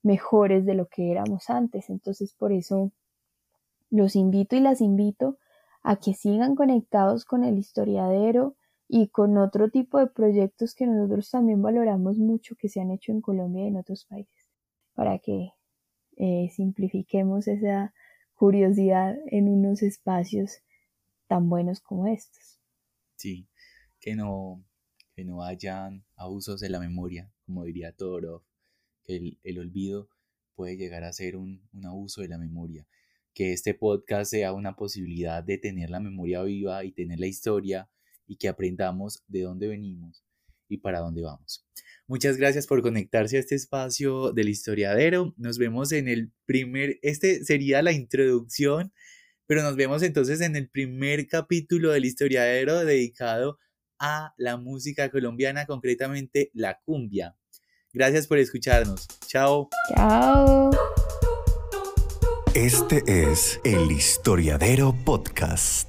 mejores 0.09 0.65
de 0.65 0.75
lo 0.75 0.87
que 0.87 1.11
éramos 1.13 1.51
antes. 1.51 1.91
Entonces, 1.91 2.33
por 2.33 2.51
eso 2.51 2.91
los 3.91 4.17
invito 4.17 4.57
y 4.57 4.61
las 4.61 4.81
invito 4.81 5.39
a 5.83 5.97
que 5.97 6.15
sigan 6.15 6.57
conectados 6.57 7.27
con 7.27 7.45
el 7.45 7.59
historiadero 7.59 8.57
y 8.89 9.09
con 9.09 9.37
otro 9.37 9.71
tipo 9.71 9.99
de 9.99 10.07
proyectos 10.07 10.75
que 10.75 10.87
nosotros 10.87 11.31
también 11.31 11.61
valoramos 11.61 12.17
mucho 12.17 12.57
que 12.57 12.71
se 12.71 12.81
han 12.81 12.91
hecho 12.91 13.13
en 13.13 13.21
Colombia 13.21 13.65
y 13.65 13.69
en 13.69 13.77
otros 13.77 14.07
países, 14.07 14.49
para 14.95 15.19
que 15.19 15.53
eh, 16.17 16.49
simplifiquemos 16.57 17.47
esa 17.47 17.93
curiosidad 18.35 19.15
en 19.27 19.51
unos 19.51 19.83
espacios 19.83 20.63
tan 21.27 21.51
buenos 21.51 21.81
como 21.81 22.07
estos. 22.07 22.59
Sí, 23.17 23.47
que 24.01 24.17
no, 24.17 24.65
que 25.15 25.25
no 25.25 25.43
hayan 25.43 26.03
abusos 26.17 26.61
de 26.61 26.71
la 26.71 26.81
memoria, 26.81 27.31
como 27.45 27.65
diría 27.65 27.93
Toro, 27.93 28.48
el, 29.09 29.59
olvido 29.59 30.09
puede 30.55 30.77
llegar 30.77 31.05
a 31.05 31.13
ser 31.13 31.37
un, 31.37 31.63
abuso 31.85 32.21
de 32.21 32.29
la 32.29 32.39
memoria. 32.39 32.87
Que 33.35 33.53
este 33.53 33.75
podcast 33.75 34.31
sea 34.31 34.53
una 34.53 34.77
posibilidad 34.77 35.43
de 35.43 35.59
tener 35.59 35.91
la 35.91 36.01
memoria 36.01 36.43
viva 36.43 36.85
y 36.85 36.93
tener 36.93 37.19
la 37.21 37.27
historia 37.27 37.89
y 38.27 38.37
que 38.37 38.49
aprendamos 38.49 39.23
de 39.29 39.43
dónde 39.43 39.69
venimos 39.69 40.25
y 40.69 40.79
para 40.79 41.01
dónde 41.01 41.23
vamos. 41.23 41.65
Muchas 42.07 42.37
gracias 42.37 42.67
por 42.67 42.83
conectarse 42.83 43.37
a 43.37 43.41
este 43.41 43.55
espacio 43.55 44.33
del 44.33 44.49
historiadero. 44.49 45.35
Nos 45.37 45.59
vemos 45.59 45.93
en 45.93 46.09
el 46.09 46.33
primer, 46.47 46.99
este 47.03 47.45
sería 47.45 47.81
la 47.83 47.93
introducción, 47.93 48.93
pero 49.47 49.63
nos 49.63 49.77
vemos 49.77 50.03
entonces 50.03 50.41
en 50.41 50.57
el 50.57 50.69
primer 50.69 51.27
capítulo 51.29 51.91
del 51.91 52.05
historiadero 52.05 52.85
dedicado 52.85 53.59
a 53.99 54.35
la 54.37 54.57
música 54.57 55.11
colombiana, 55.11 55.67
concretamente 55.67 56.51
la 56.55 56.81
cumbia. 56.85 57.37
Gracias 57.93 58.27
por 58.27 58.39
escucharnos. 58.39 59.07
Chao. 59.27 59.69
Chao. 59.95 60.71
Este 62.55 63.03
es 63.07 63.61
el 63.65 63.91
Historiadero 63.93 64.95
Podcast. 65.05 65.88